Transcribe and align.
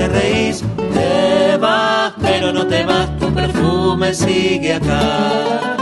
te 0.00 0.08
reís. 0.08 0.64
Te 0.94 1.56
vas, 1.58 2.14
pero 2.22 2.52
no 2.52 2.66
te 2.66 2.84
vas, 2.84 3.18
tu 3.18 3.32
perfume 3.34 4.14
sigue 4.14 4.74
acá. 4.74 5.76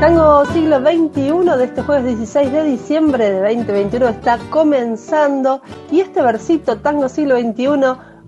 Tango 0.00 0.44
siglo 0.46 0.78
XXI 0.80 1.58
de 1.58 1.64
este 1.64 1.82
jueves 1.82 2.16
16 2.18 2.52
de 2.52 2.64
diciembre 2.64 3.30
de 3.30 3.40
2021 3.40 4.08
está 4.08 4.38
comenzando 4.50 5.60
y 5.90 6.00
este 6.00 6.22
versito 6.22 6.78
Tango 6.78 7.08
siglo 7.08 7.38
XXI 7.38 7.64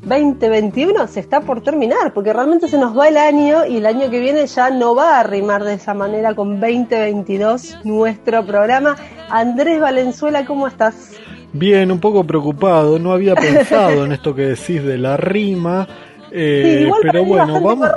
2021 0.03 1.07
se 1.09 1.21
está 1.21 1.41
por 1.41 1.63
terminar, 1.63 2.13
porque 2.13 2.35
realmente 2.35 2.69
se 2.69 2.79
nos 2.79 2.97
va 2.97 3.09
el 3.09 3.17
año 3.17 3.65
y 3.67 3.79
el 3.79 3.87
año 3.87 4.11
que 4.11 4.21
viene 4.21 4.47
ya 4.47 4.71
no 4.71 4.95
va 4.95 5.21
a 5.21 5.23
rimar 5.23 5.65
de 5.65 5.75
esa 5.75 5.95
manera 5.95 6.35
con 6.35 6.61
2022 6.61 7.79
nuestro 7.85 8.45
programa. 8.45 8.97
Andrés 9.31 9.81
Valenzuela, 9.81 10.45
¿cómo 10.45 10.69
estás? 10.69 11.13
Bien, 11.53 11.91
un 11.91 12.01
poco 12.01 12.25
preocupado, 12.25 12.99
no 12.99 13.13
había 13.13 13.35
pensado 13.37 14.05
en 14.05 14.13
esto 14.13 14.35
que 14.35 14.43
decís 14.43 14.83
de 14.83 14.99
la 14.99 15.17
rima, 15.17 15.87
eh, 16.31 16.91
pero 17.03 17.25
bueno, 17.25 17.61
vamos. 17.61 17.89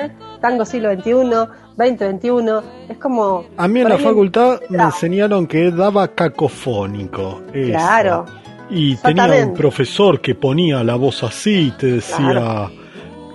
¿eh? 0.00 0.10
Tango 0.40 0.64
siglo 0.64 0.92
XXI, 0.92 1.12
2021, 1.76 2.62
es 2.88 2.98
como... 2.98 3.44
A 3.56 3.68
mí 3.68 3.80
en 3.80 3.88
la 3.88 3.98
facultad 3.98 4.60
me 4.68 4.82
enseñaron 4.82 5.46
que 5.46 5.70
daba 5.70 6.08
cacofónico. 6.08 7.42
Claro. 7.52 8.26
Y 8.70 8.96
tenía 8.96 9.46
un 9.46 9.54
profesor 9.54 10.20
que 10.20 10.34
ponía 10.34 10.82
la 10.82 10.96
voz 10.96 11.22
así 11.22 11.68
y 11.68 11.70
te 11.72 11.86
decía, 11.92 12.70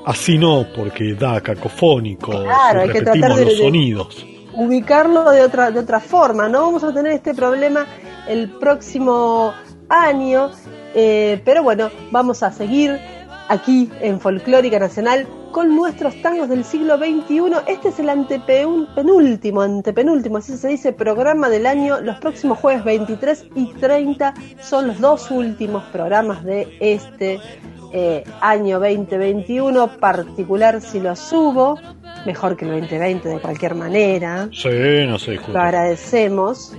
así 0.05 0.38
no, 0.38 0.66
porque 0.75 1.14
da 1.14 1.42
cacofónico, 1.42 2.43
claro, 2.43 2.82
hay 2.82 2.89
que 2.89 3.02
tratar 3.02 3.36
de, 3.36 3.45
los 3.45 3.58
sonidos. 3.58 4.26
Ubicarlo 4.58 5.30
de 5.30 5.44
otra, 5.44 5.72
de 5.72 5.80
otra 5.80 6.00
forma, 6.00 6.50
no 6.50 6.62
vamos 6.62 6.84
a 6.84 6.94
tener 6.94 7.14
este 7.14 7.34
problema 7.34 7.86
el 8.28 8.50
próximo 8.60 9.54
año, 9.88 10.52
eh, 10.94 11.42
pero 11.45 11.64
bueno, 11.64 11.90
vamos 12.12 12.44
a 12.44 12.52
seguir 12.52 13.00
aquí 13.48 13.90
en 14.02 14.20
Folclórica 14.20 14.80
Nacional 14.80 15.28
con 15.52 15.76
nuestros 15.76 16.22
tangos 16.22 16.50
del 16.50 16.64
siglo 16.64 16.98
XXI. 16.98 17.64
Este 17.68 17.90
es 17.90 18.00
el 18.00 18.10
antepenúltimo, 18.10 19.62
antepenúltimo, 19.62 20.38
así 20.38 20.58
se 20.58 20.68
dice, 20.70 20.92
programa 20.92 21.50
del 21.50 21.66
año. 21.66 22.02
Los 22.02 22.18
próximos 22.18 22.60
jueves 22.60 22.84
23 22.84 23.45
y 23.56 23.74
30 23.74 24.34
son 24.62 24.88
los 24.88 25.00
dos 25.00 25.32
últimos 25.32 25.84
programas 25.86 26.44
de 26.44 26.68
este 26.80 27.39
eh, 27.94 28.24
año 28.42 28.80
2021, 28.80 29.88
particular 30.00 30.82
si 30.82 31.00
lo 31.00 31.16
subo, 31.16 31.80
mejor 32.27 32.58
que 32.58 32.65
el 32.65 32.71
2020 32.71 33.30
de 33.30 33.39
cualquier 33.39 33.73
manera. 33.73 34.49
Sí, 34.52 34.70
no 35.08 35.17
sé. 35.17 35.39
Lo 35.48 35.60
agradecemos. 35.60 36.76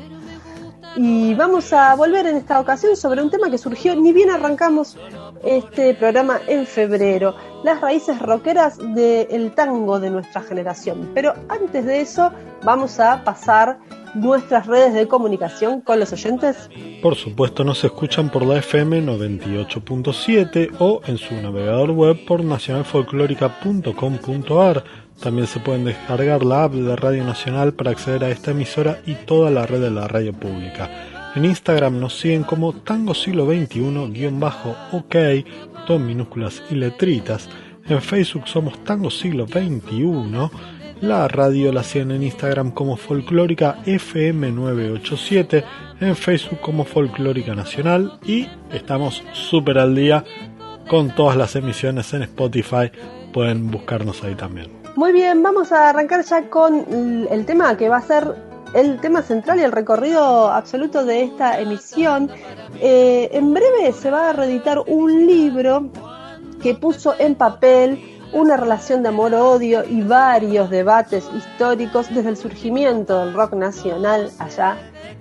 Y 0.97 1.35
vamos 1.35 1.73
a 1.73 1.95
volver 1.95 2.27
en 2.27 2.37
esta 2.37 2.61
ocasión 2.61 2.97
sobre 2.97 3.23
un 3.23 3.31
tema 3.31 3.51
que 3.51 3.59
surgió, 3.59 3.95
ni 3.95 4.13
bien 4.13 4.31
arrancamos 4.31 4.97
este 5.45 5.95
programa 5.95 6.41
en 6.49 6.67
febrero, 6.67 7.37
las 7.63 7.81
raíces 7.81 8.19
rockeras 8.19 8.79
del 8.95 9.55
tango 9.55 10.01
de 10.01 10.11
nuestra 10.11 10.43
generación. 10.43 11.11
Pero 11.15 11.35
antes 11.49 11.85
de 11.85 12.01
eso, 12.01 12.33
vamos 12.65 12.99
a 13.01 13.23
pasar 13.23 13.79
nuestras 14.15 14.67
redes 14.67 14.95
de 14.95 15.07
comunicación 15.07 15.83
con 15.83 16.01
los 16.01 16.13
oyentes. 16.13 16.69
Por 17.03 17.15
supuesto, 17.15 17.63
nos 17.65 17.85
escuchan 17.85 18.31
por 18.31 18.45
la 18.45 18.57
FM 18.59 19.03
98.7 19.03 20.73
o 20.79 21.01
en 21.07 21.19
su 21.19 21.35
navegador 21.35 21.91
web 21.93 22.25
por 22.27 22.43
nacionalfolclórica.com.ar. 22.45 24.85
También 25.21 25.47
se 25.49 25.59
pueden 25.59 25.85
descargar 25.85 26.45
la 26.45 26.65
app 26.65 26.73
de 26.75 26.95
Radio 26.95 27.25
Nacional 27.25 27.75
para 27.75 27.91
acceder 27.91 28.23
a 28.25 28.31
esta 28.31 28.53
emisora 28.53 29.01
y 29.05 29.15
toda 29.15 29.51
la 29.51 29.67
red 29.67 29.81
de 29.81 29.91
la 29.91 30.07
radio 30.07 30.33
pública. 30.33 31.33
En 31.35 31.45
Instagram 31.45 31.99
nos 31.99 32.19
siguen 32.19 32.45
como 32.45 32.73
Tango 32.73 33.15
Siglo 33.15 33.47
XXI-OK, 33.47 35.17
todo 35.87 35.99
minúsculas 35.99 36.63
y 36.71 36.77
letritas. 36.77 37.49
En 37.89 38.01
Facebook 38.01 38.47
somos 38.47 38.83
Tango 38.85 39.11
Siglo 39.11 39.47
XXI. 39.47 40.51
La 41.01 41.27
radio 41.29 41.73
la 41.73 41.83
siguen 41.83 42.13
en 42.13 42.23
Instagram 42.23 42.71
como 42.71 42.97
Folclórica 42.97 43.79
FM987, 43.85 45.65
en 46.01 46.17
Facebook 46.17 46.61
como 46.61 46.85
Folclórica 46.85 47.55
Nacional 47.55 48.19
y 48.25 48.47
estamos 48.73 49.23
súper 49.33 49.79
al 49.79 49.95
día 49.95 50.25
con 50.89 51.15
todas 51.15 51.37
las 51.37 51.55
emisiones 51.57 52.13
en 52.15 52.23
Spotify. 52.23 52.91
Pueden 53.33 53.71
buscarnos 53.71 54.23
ahí 54.25 54.35
también. 54.35 54.71
Muy 54.97 55.13
bien, 55.13 55.43
vamos 55.43 55.71
a 55.71 55.91
arrancar 55.91 56.25
ya 56.25 56.51
con 56.51 57.27
el 57.31 57.47
tema 57.47 57.77
que 57.77 57.89
va 57.89 57.99
a 57.99 58.03
ser 58.03 58.35
el 58.75 59.01
tema 59.01 59.23
central 59.23 59.61
y 59.61 59.63
el 59.63 59.73
recorrido 59.73 60.51
absoluto 60.51 61.05
de 61.05 61.23
esta 61.23 61.61
emisión. 61.61 62.31
Eh, 62.81 63.29
en 63.33 63.55
breve 63.55 63.93
se 63.93 64.11
va 64.11 64.31
a 64.31 64.33
reeditar 64.33 64.81
un 64.87 65.27
libro 65.27 65.91
que 66.63 66.75
puso 66.75 67.15
en 67.19 67.35
papel 67.35 68.17
una 68.33 68.57
relación 68.57 69.03
de 69.03 69.09
amor-odio 69.09 69.85
y 69.89 70.03
varios 70.03 70.69
debates 70.69 71.31
históricos 71.35 72.13
desde 72.15 72.29
el 72.29 72.37
surgimiento 72.37 73.25
del 73.25 73.33
rock 73.33 73.55
nacional 73.55 74.31
allá, 74.39 74.77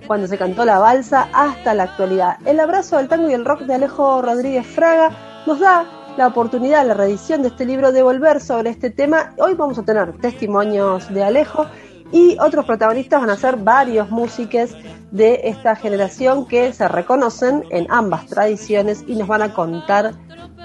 cuando 0.06 0.26
se 0.26 0.36
cantó 0.36 0.64
la 0.64 0.78
balsa, 0.78 1.28
hasta 1.32 1.72
la 1.72 1.84
actualidad. 1.84 2.36
El 2.44 2.60
abrazo 2.60 2.96
del 2.98 3.08
tango 3.08 3.30
y 3.30 3.32
el 3.32 3.46
rock 3.46 3.60
de 3.60 3.74
Alejo 3.74 4.20
Rodríguez 4.20 4.66
Fraga 4.66 5.27
nos 5.48 5.60
da 5.60 5.86
la 6.18 6.26
oportunidad, 6.26 6.86
la 6.86 6.92
reedición 6.92 7.40
de 7.40 7.48
este 7.48 7.64
libro, 7.64 7.90
de 7.90 8.02
volver 8.02 8.38
sobre 8.38 8.68
este 8.68 8.90
tema. 8.90 9.32
Hoy 9.38 9.54
vamos 9.54 9.78
a 9.78 9.82
tener 9.82 10.12
testimonios 10.18 11.08
de 11.08 11.24
Alejo 11.24 11.64
y 12.12 12.36
otros 12.38 12.66
protagonistas 12.66 13.22
van 13.22 13.30
a 13.30 13.36
ser 13.36 13.56
varios 13.56 14.10
músicos 14.10 14.76
de 15.10 15.40
esta 15.44 15.74
generación 15.74 16.46
que 16.46 16.74
se 16.74 16.86
reconocen 16.86 17.64
en 17.70 17.86
ambas 17.90 18.26
tradiciones 18.26 19.02
y 19.06 19.16
nos 19.16 19.26
van 19.26 19.40
a 19.40 19.54
contar 19.54 20.12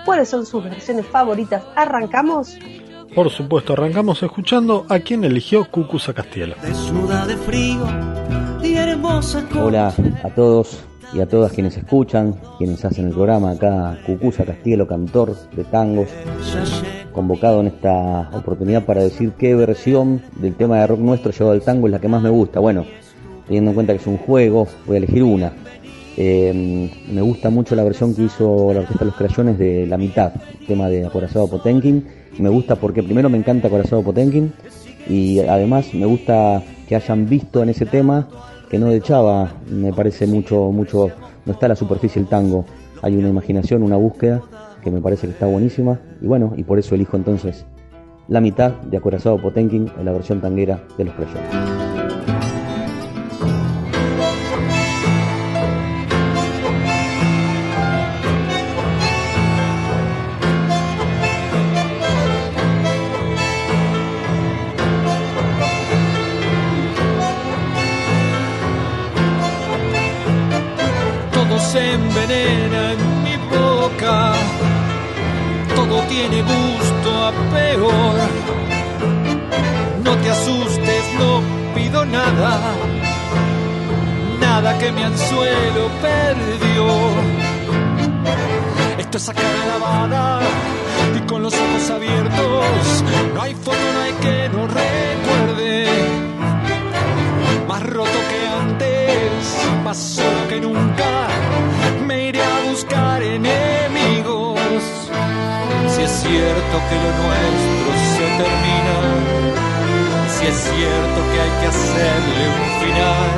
cuáles 0.03 0.27
son 0.27 0.45
sus 0.45 0.61
versiones 0.65 1.05
favoritas. 1.07 1.63
¿Arrancamos? 1.77 2.57
Por 3.15 3.29
supuesto, 3.29 3.71
arrancamos 3.71 4.21
escuchando 4.21 4.85
a 4.89 4.99
quien 4.99 5.23
eligió 5.23 5.63
Cucusa 5.71 6.13
Castielo. 6.13 6.55
Hola 9.61 9.93
a 10.23 10.29
todos, 10.29 10.83
y 11.13 11.21
a 11.21 11.27
todas 11.27 11.51
quienes 11.51 11.77
escuchan, 11.77 12.35
quienes 12.57 12.83
hacen 12.83 13.07
el 13.07 13.13
programa 13.13 13.51
acá, 13.51 13.97
Cucusa 14.05 14.45
Castielo, 14.45 14.87
cantor 14.87 15.35
de 15.55 15.63
tangos, 15.63 16.09
convocado 17.11 17.61
en 17.61 17.67
esta 17.67 18.29
oportunidad 18.33 18.85
para 18.85 19.03
decir 19.03 19.33
qué 19.37 19.53
versión 19.53 20.21
del 20.37 20.55
tema 20.55 20.79
de 20.79 20.87
rock 20.87 20.99
nuestro 20.99 21.31
llevado 21.31 21.51
al 21.51 21.61
tango 21.61 21.87
es 21.87 21.91
la 21.91 21.99
que 21.99 22.07
más 22.07 22.21
me 22.23 22.29
gusta. 22.29 22.59
Bueno, 22.59 22.85
teniendo 23.45 23.71
en 23.71 23.75
cuenta 23.75 23.93
que 23.93 23.99
es 23.99 24.07
un 24.07 24.17
juego, 24.17 24.67
voy 24.87 24.95
a 24.95 24.97
elegir 24.97 25.23
una. 25.23 25.53
Eh, 26.17 26.91
me 27.11 27.21
gusta 27.21 27.49
mucho 27.49 27.75
la 27.75 27.83
versión 27.83 28.15
que 28.15 28.23
hizo 28.23 28.73
la 28.73 28.81
Orquesta 28.81 29.05
los 29.05 29.15
Crayones 29.15 29.57
de 29.57 29.85
La 29.85 29.97
Mitad, 29.97 30.33
tema 30.67 30.89
de 30.89 31.05
Acorazado 31.05 31.47
Potenkin. 31.47 32.07
Me 32.39 32.49
gusta 32.49 32.75
porque 32.75 33.03
primero 33.03 33.29
me 33.29 33.37
encanta 33.37 33.67
Acorazado 33.67 34.01
Potenkin 34.01 34.51
y 35.07 35.39
además 35.39 35.93
me 35.93 36.05
gusta 36.05 36.63
que 36.87 36.95
hayan 36.95 37.27
visto 37.27 37.61
en 37.61 37.69
ese 37.69 37.85
tema 37.85 38.27
que 38.73 38.79
no 38.79 38.89
de 38.89 39.01
Chava 39.01 39.51
me 39.69 39.93
parece 39.93 40.25
mucho, 40.25 40.71
mucho, 40.71 41.11
no 41.45 41.53
está 41.53 41.67
a 41.67 41.69
la 41.69 41.75
superficie 41.75 42.19
el 42.19 42.27
tango. 42.27 42.65
hay 43.03 43.15
una 43.15 43.29
imaginación, 43.29 43.83
una 43.83 43.97
búsqueda 43.97 44.41
que 44.83 44.89
me 44.89 44.99
parece 44.99 45.27
que 45.27 45.33
está 45.33 45.45
buenísima 45.45 45.99
y 46.19 46.25
bueno, 46.25 46.53
y 46.57 46.63
por 46.63 46.79
eso 46.79 46.95
elijo 46.95 47.15
entonces 47.15 47.67
la 48.27 48.41
mitad 48.41 48.71
de 48.71 48.97
Acorazado 48.97 49.39
Potenkin 49.39 49.91
en 49.95 50.05
la 50.05 50.11
versión 50.11 50.41
tanguera 50.41 50.81
de 50.97 51.03
los 51.03 51.13
crayones. 51.13 51.82
Tiene 76.29 76.41
gusto 76.41 77.25
a 77.25 77.31
peor. 77.53 78.15
No 80.03 80.17
te 80.17 80.29
asustes, 80.29 81.03
no 81.17 81.41
pido 81.75 82.05
nada, 82.05 82.59
nada 84.39 84.77
que 84.77 84.91
mi 84.91 85.03
anzuelo 85.03 85.89
perdió. 86.01 86.87
Esto 88.97 89.17
es 89.17 89.23
sacar 89.23 89.45
lavada 89.67 90.41
y 91.15 91.19
con 91.27 91.43
los 91.43 91.53
ojos 91.53 91.89
abiertos. 91.89 93.03
No 93.33 93.41
hay 93.41 93.55
foto, 93.55 93.77
no 93.93 94.01
hay 94.01 94.13
que 94.13 94.49
no 94.49 94.67
recuerde. 94.67 95.87
Más 97.67 97.83
roto 97.83 98.19
que 98.29 98.52
cierto 106.53 106.77
que 106.89 106.95
lo 106.95 107.11
nuestro 107.23 107.89
se 108.13 108.25
termina, 108.37 108.97
si 110.27 110.45
es 110.45 110.55
cierto 110.55 111.19
que 111.31 111.37
hay 111.41 111.53
que 111.59 111.67
hacerle 111.67 112.43
un 112.53 112.69
final, 112.83 113.31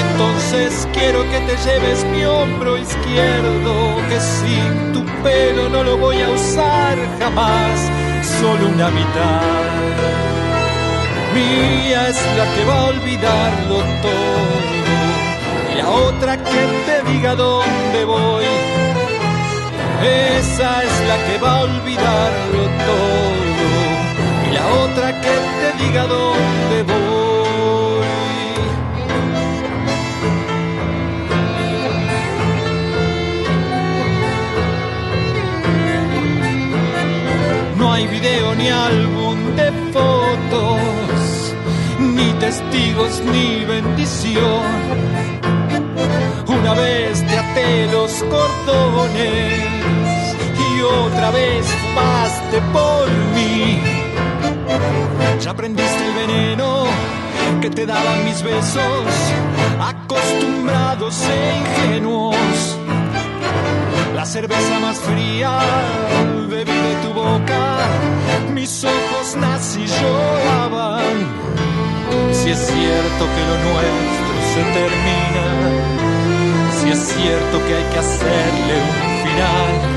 entonces 0.00 0.88
quiero 0.92 1.22
que 1.30 1.38
te 1.40 1.56
lleves 1.56 2.04
mi 2.06 2.24
hombro 2.24 2.76
izquierdo, 2.78 3.96
que 4.08 4.20
sin 4.20 4.92
tu 4.92 5.04
pelo 5.22 5.68
no 5.68 5.84
lo 5.84 5.98
voy 5.98 6.20
a 6.20 6.30
usar 6.30 6.98
jamás, 7.20 7.90
solo 8.40 8.68
una 8.74 8.90
mitad. 8.90 9.42
Mía 11.34 12.08
es 12.08 12.20
la 12.36 12.44
que 12.54 12.64
va 12.64 12.80
a 12.80 12.84
olvidarlo 12.86 13.76
todo, 14.02 14.46
y 15.72 15.78
la 15.78 15.88
otra 15.88 16.36
que 16.38 16.66
te 16.86 17.12
diga 17.12 17.36
dónde 17.36 18.04
voy 18.04 18.75
esa 20.02 20.82
es 20.82 21.08
la 21.08 21.16
que 21.26 21.38
va 21.38 21.58
a 21.58 21.60
olvidarlo 21.62 22.62
todo. 22.86 23.46
Y 24.46 24.54
la 24.54 24.66
otra 24.84 25.20
que 25.20 25.34
te 25.60 25.84
diga 25.84 26.06
dónde 26.06 26.82
voy. 26.82 28.06
No 37.76 37.92
hay 37.92 38.06
video 38.06 38.54
ni 38.54 38.68
álbum 38.68 39.38
de 39.56 39.72
fotos, 39.92 41.54
ni 41.98 42.32
testigos 42.40 43.22
ni 43.32 43.64
bendición 43.64 45.26
una 46.66 46.74
vez 46.74 47.24
te 47.26 47.38
até 47.38 47.86
los 47.92 48.12
cordones 48.24 49.75
otra 50.82 51.30
vez 51.30 51.66
fumaste 51.66 52.60
por 52.72 53.08
mí. 53.34 53.80
Ya 55.40 55.50
aprendiste 55.50 56.06
el 56.06 56.14
veneno 56.14 56.86
que 57.60 57.70
te 57.70 57.86
daban 57.86 58.24
mis 58.24 58.42
besos, 58.42 59.06
acostumbrados 59.80 61.22
e 61.28 61.58
ingenuos. 61.58 62.78
La 64.14 64.24
cerveza 64.24 64.80
más 64.80 64.96
fría 64.98 65.58
bebí 66.48 66.72
de 66.72 66.94
tu 67.02 67.12
boca, 67.12 67.78
mis 68.52 68.84
ojos 68.84 69.36
nací 69.36 69.86
lloraban. 69.86 71.16
Si 72.32 72.50
es 72.50 72.58
cierto 72.58 73.22
que 73.34 73.42
lo 73.50 73.56
nuestro 73.68 74.34
se 74.54 74.62
termina 74.78 75.96
si 76.86 76.92
es 76.92 76.98
cierto 76.98 77.58
que 77.66 77.74
hay 77.74 77.84
que 77.92 77.98
hacerle 77.98 78.74
un 78.82 79.26
final. 79.26 79.95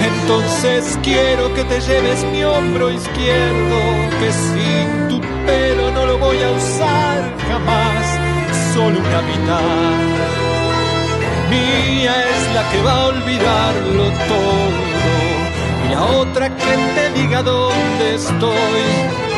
Entonces 0.00 0.98
quiero 1.02 1.52
que 1.54 1.64
te 1.64 1.80
lleves 1.80 2.24
mi 2.32 2.44
hombro 2.44 2.90
izquierdo, 2.90 3.78
que 4.20 4.32
sin 4.32 5.08
tu 5.08 5.20
pelo 5.46 5.90
no 5.90 6.06
lo 6.06 6.18
voy 6.18 6.36
a 6.42 6.50
usar 6.50 7.34
jamás, 7.48 8.04
solo 8.74 8.98
una 9.00 9.22
mitad. 9.22 9.98
Mía 11.50 12.14
es 12.34 12.54
la 12.54 12.70
que 12.70 12.82
va 12.82 12.92
a 12.92 13.06
olvidarlo 13.06 14.04
todo, 14.32 14.78
y 15.86 15.94
la 15.94 16.02
otra 16.18 16.48
que 16.56 16.76
te 16.94 17.20
diga 17.20 17.42
dónde 17.42 18.14
estoy. 18.14 19.28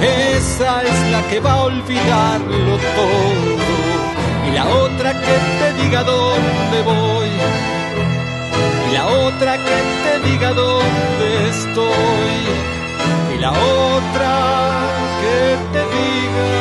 Esa 0.00 0.82
es 0.82 1.10
la 1.12 1.22
que 1.28 1.40
va 1.40 1.52
a 1.52 1.62
olvidarlo 1.62 2.76
todo 2.96 3.84
y 4.46 4.52
la 4.52 4.66
otra 4.66 5.12
que 5.12 5.36
te 5.58 5.82
diga 5.82 6.04
dónde 6.04 6.82
voy, 6.82 7.23
la 8.94 9.06
otra 9.08 9.58
que 9.58 9.78
te 10.04 10.12
diga 10.30 10.52
dónde 10.52 11.48
estoy, 11.48 12.36
y 13.34 13.38
la 13.40 13.50
otra 13.50 14.32
que 15.20 15.38
te 15.72 15.82
diga 15.96 16.52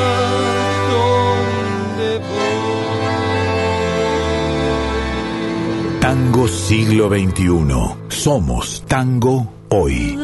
dónde 0.94 2.08
voy. 2.30 2.64
Tango 6.00 6.48
siglo 6.48 7.08
XXI. 7.10 7.50
Somos 8.10 8.84
tango 8.88 9.54
hoy. 9.70 10.18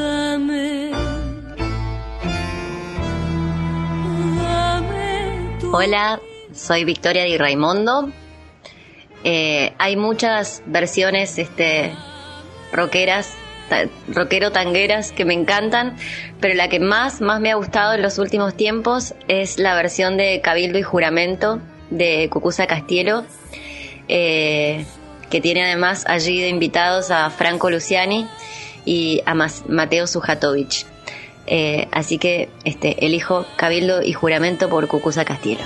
Hola, 5.72 6.20
soy 6.52 6.84
Victoria 6.86 7.24
Di 7.26 7.38
Raimondo. 7.38 8.10
Eh, 9.24 9.74
hay 9.78 9.96
muchas 9.98 10.64
versiones 10.66 11.38
este, 11.38 11.94
rockeras, 12.72 13.36
rockero 14.08 14.52
tangueras 14.52 15.12
que 15.12 15.26
me 15.26 15.34
encantan, 15.34 15.96
pero 16.40 16.56
la 16.56 16.70
que 16.70 16.80
más, 16.80 17.22
más 17.22 17.40
me 17.40 17.52
ha 17.52 17.56
gustado 17.56 17.94
en 17.94 18.02
los 18.02 18.18
últimos 18.18 18.56
tiempos 18.56 19.14
es 19.28 19.60
la 19.60 19.76
versión 19.76 20.18
de 20.18 20.42
Cabildo 20.42 20.80
y 20.80 20.84
Juramento 20.84 21.60
de 21.90 22.30
Cucuza 22.32 22.68
Castielo, 22.68 23.26
eh, 24.08 24.86
que 25.30 25.42
tiene 25.42 25.64
además 25.64 26.06
allí 26.08 26.42
de 26.42 26.50
invitados 26.50 27.12
a 27.12 27.30
Franco 27.30 27.70
Luciani 27.70 28.28
y 28.86 29.22
a 29.26 29.36
Mateo 29.36 30.08
Sujatovic. 30.08 30.86
Eh, 31.52 31.88
así 31.92 32.20
que 32.20 32.50
este, 32.64 33.06
elijo 33.06 33.46
Cabildo 33.56 34.04
y 34.04 34.14
Juramento 34.14 34.70
por 34.70 34.88
Cucuza 34.88 35.26
Castielo. 35.26 35.64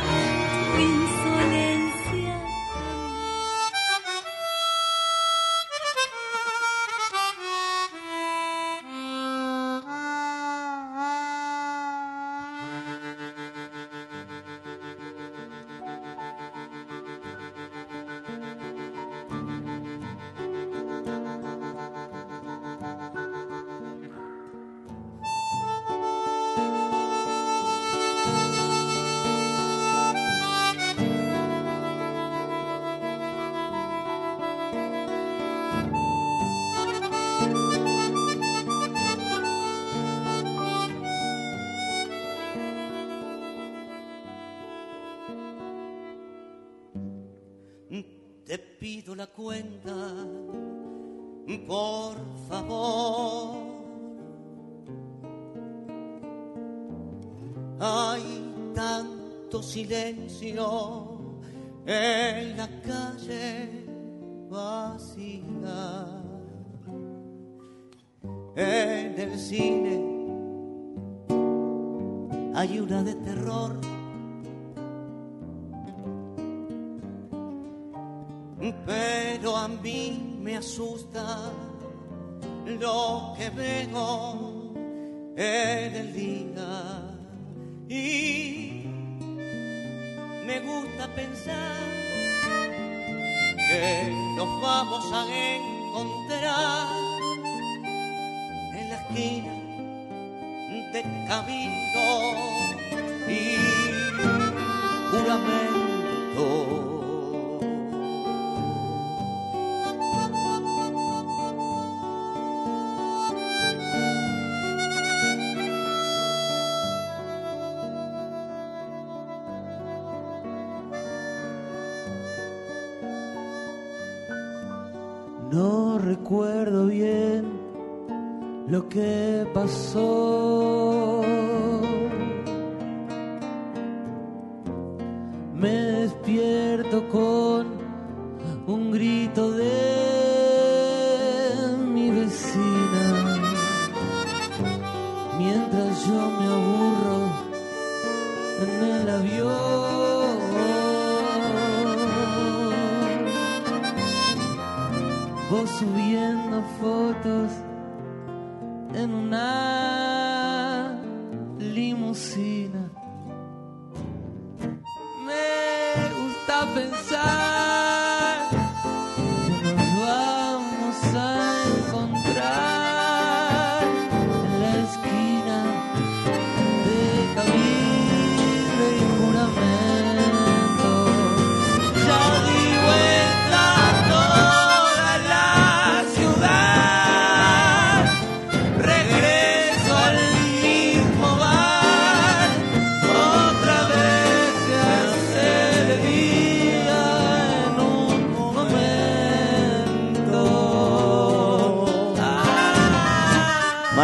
Que 129.74 130.13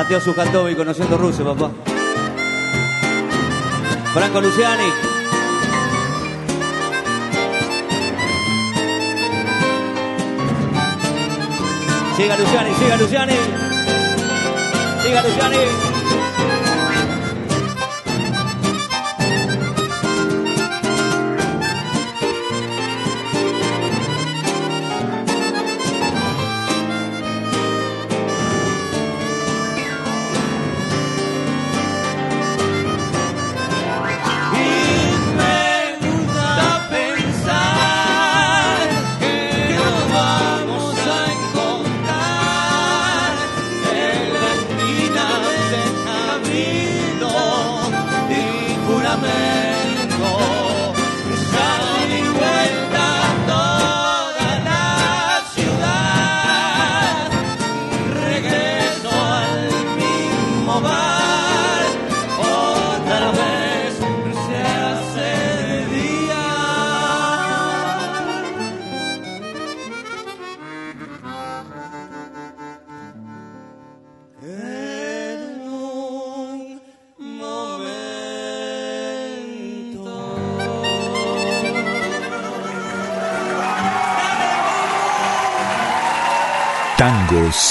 Mateo 0.09 0.21
Sujatovi 0.21 0.73
conociendo 0.75 1.19
Rusia, 1.19 1.45
papá. 1.45 1.69
Franco 4.11 4.41
Luciani. 4.41 4.91
Siga 12.17 12.37
Luciani, 12.37 12.73
siga 12.73 12.97
Luciani. 12.97 13.33
Siga 15.03 15.21
Luciani. 15.21 15.88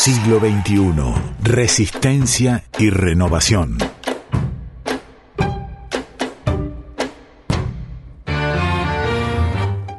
Siglo 0.08 0.40
XXI. 0.40 0.80
Resistencia 1.42 2.64
y 2.78 2.88
renovación. 2.88 3.76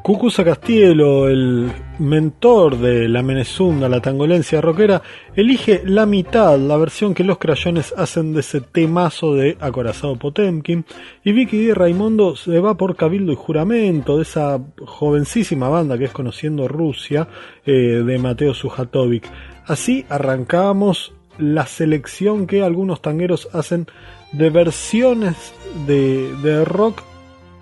Cucuza 0.02 0.44
Castielo, 0.44 1.28
el 1.28 1.72
mentor 2.00 2.78
de 2.78 3.08
la 3.08 3.22
Menezunda, 3.22 3.90
la 3.90 4.02
tangolencia 4.02 4.62
rockera, 4.62 5.02
elige 5.36 5.82
la 5.86 6.06
mitad, 6.06 6.58
la 6.58 6.78
versión 6.78 7.14
que 7.14 7.24
los 7.24 7.38
crayones 7.38 7.94
hacen 7.96 8.34
de 8.34 8.40
ese 8.40 8.62
temazo 8.62 9.36
de 9.36 9.58
Acorazado 9.60 10.16
Potemkin, 10.16 10.86
y 11.24 11.32
Vicky 11.32 11.58
Di 11.58 11.74
Raimondo 11.74 12.36
se 12.36 12.60
va 12.60 12.76
por 12.76 12.96
Cabildo 12.96 13.32
y 13.32 13.36
Juramento, 13.36 14.18
de 14.18 14.24
esa 14.24 14.60
jovencísima 14.86 15.70
banda 15.70 15.98
que 15.98 16.06
es 16.06 16.12
Conociendo 16.12 16.68
Rusia, 16.68 17.28
eh, 17.66 17.72
de 17.72 18.18
Mateo 18.18 18.54
Sujatovic. 18.54 19.30
Así 19.66 20.06
arrancamos 20.10 21.14
la 21.38 21.66
selección 21.66 22.48
que 22.48 22.64
algunos 22.64 23.02
tangueros 23.02 23.50
hacen 23.54 23.88
de 24.32 24.50
versiones 24.50 25.54
de, 25.88 26.36
de 26.42 26.66
rock 26.66 27.04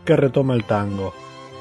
que 0.06 0.16
retoma 0.16 0.56
el 0.56 0.64
tango. 0.64 1.14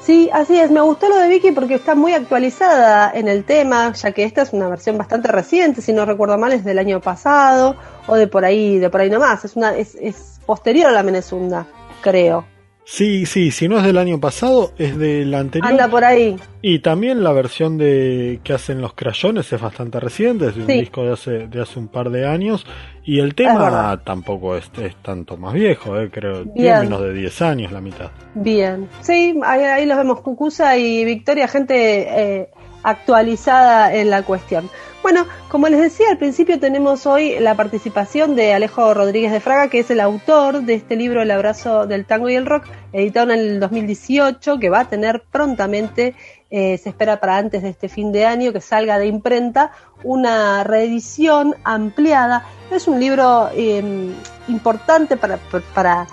Sí, 0.07 0.29
así 0.31 0.57
es. 0.57 0.71
Me 0.71 0.79
gustó 0.79 1.09
lo 1.09 1.17
de 1.17 1.27
Vicky 1.27 1.51
porque 1.51 1.73
está 1.73 1.93
muy 1.93 2.13
actualizada 2.13 3.11
en 3.13 3.27
el 3.27 3.43
tema, 3.43 3.91
ya 3.91 4.13
que 4.13 4.23
esta 4.23 4.43
es 4.43 4.53
una 4.53 4.69
versión 4.69 4.97
bastante 4.97 5.27
reciente, 5.27 5.81
si 5.81 5.91
no 5.91 6.05
recuerdo 6.05 6.37
mal, 6.37 6.53
es 6.53 6.63
del 6.63 6.79
año 6.79 7.01
pasado 7.01 7.75
o 8.07 8.15
de 8.15 8.27
por 8.27 8.45
ahí, 8.45 8.79
de 8.79 8.89
por 8.89 9.01
ahí 9.01 9.09
nomás. 9.09 9.43
Es 9.43 9.57
una, 9.57 9.75
es, 9.75 9.95
es 9.95 10.39
posterior 10.45 10.87
a 10.87 10.91
la 10.93 11.03
Menezunda, 11.03 11.67
creo. 11.99 12.45
Sí, 12.89 13.25
sí, 13.25 13.51
si 13.51 13.67
no 13.67 13.77
es 13.79 13.83
del 13.83 13.97
año 13.97 14.17
pasado, 14.21 14.71
es 14.77 14.97
del 14.97 15.33
anterior. 15.35 15.69
Anda 15.69 15.89
por 15.89 16.05
ahí. 16.05 16.37
Y 16.61 16.79
también 16.79 17.21
la 17.21 17.33
versión 17.33 17.77
de 17.77 18.39
que 18.45 18.53
hacen 18.53 18.79
los 18.79 18.93
crayones 18.93 19.51
es 19.51 19.59
bastante 19.59 19.99
reciente, 19.99 20.47
es 20.47 20.55
de 20.55 20.61
un 20.61 20.67
Sí. 20.67 20.79
disco 20.79 21.03
de 21.03 21.11
hace, 21.11 21.31
de 21.49 21.61
hace 21.61 21.79
un 21.79 21.89
par 21.89 22.09
de 22.09 22.25
años. 22.25 22.65
Y 23.03 23.19
el 23.19 23.35
tema 23.35 24.01
tampoco 24.05 24.55
es, 24.55 24.71
es 24.81 24.95
tanto 25.03 25.35
más 25.35 25.53
viejo, 25.53 25.99
eh, 25.99 26.09
creo, 26.09 26.45
tiene 26.45 26.79
menos 26.79 27.01
de 27.01 27.13
10 27.13 27.41
años 27.41 27.73
la 27.73 27.81
mitad. 27.81 28.09
Bien. 28.35 28.87
Sí, 29.01 29.37
ahí, 29.43 29.61
ahí 29.63 29.85
los 29.85 29.97
vemos. 29.97 30.21
Cucusa 30.21 30.77
y 30.77 31.03
Victoria, 31.03 31.49
gente 31.49 32.07
eh, 32.41 32.49
actualizada 32.87 33.93
en 33.93 34.09
la 34.09 34.23
cuestión. 34.23 34.69
Bueno, 35.03 35.25
como 35.49 35.67
les 35.67 35.79
decía 35.79 36.09
al 36.09 36.17
principio, 36.17 36.59
tenemos 36.59 37.05
hoy 37.05 37.37
la 37.39 37.55
participación 37.55 38.35
de 38.35 38.53
Alejo 38.53 38.93
Rodríguez 38.93 39.31
de 39.31 39.41
Fraga, 39.41 39.69
que 39.69 39.79
es 39.79 39.91
el 39.91 39.99
autor 39.99 40.61
de 40.61 40.75
este 40.75 40.95
libro 40.95 41.21
El 41.21 41.31
abrazo 41.31 41.85
del 41.85 42.05
tango 42.05 42.29
y 42.29 42.35
el 42.35 42.45
rock, 42.45 42.65
editado 42.93 43.31
en 43.31 43.39
el 43.39 43.59
2018, 43.59 44.57
que 44.59 44.69
va 44.69 44.81
a 44.81 44.89
tener 44.89 45.23
prontamente, 45.31 46.15
eh, 46.49 46.77
se 46.77 46.89
espera 46.89 47.19
para 47.19 47.37
antes 47.37 47.61
de 47.61 47.69
este 47.69 47.89
fin 47.89 48.11
de 48.11 48.25
año, 48.25 48.53
que 48.53 48.61
salga 48.61 48.97
de 48.99 49.07
imprenta, 49.07 49.71
una 50.03 50.63
reedición 50.63 51.55
ampliada. 51.65 52.45
Es 52.71 52.87
un 52.87 52.99
libro 52.99 53.49
eh, 53.53 54.11
importante 54.47 55.17
para, 55.17 55.37
para 55.73 56.07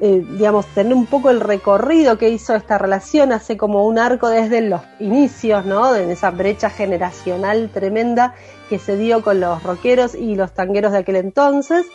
eh, 0.00 0.24
digamos, 0.30 0.64
tener 0.66 0.94
un 0.94 1.04
poco 1.04 1.28
el 1.28 1.40
recorrido 1.40 2.16
que 2.16 2.30
hizo 2.30 2.54
esta 2.54 2.78
relación, 2.78 3.32
hace 3.32 3.58
como 3.58 3.86
un 3.86 3.98
arco 3.98 4.28
desde 4.28 4.62
los 4.62 4.80
inicios, 4.98 5.66
¿no? 5.66 5.92
De 5.92 6.10
esa 6.10 6.30
brecha 6.30 6.70
generacional 6.70 7.68
tremenda 7.72 8.34
que 8.70 8.78
se 8.78 8.96
dio 8.96 9.22
con 9.22 9.40
los 9.40 9.62
rockeros 9.62 10.14
y 10.14 10.36
los 10.36 10.52
tangueros 10.54 10.92
de 10.92 10.98
aquel 10.98 11.16
entonces, 11.16 11.86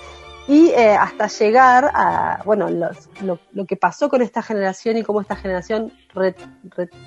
y 0.48 0.70
eh, 0.70 0.96
hasta 0.96 1.28
llegar 1.28 1.90
a, 1.96 2.42
bueno, 2.46 2.70
lo, 2.70 3.66
que 3.66 3.76
pasó 3.76 4.10
con 4.10 4.22
esta 4.22 4.44
generación 4.44 4.98
y 4.98 5.04
cómo 5.04 5.22
esta 5.22 5.36
generación, 5.36 5.92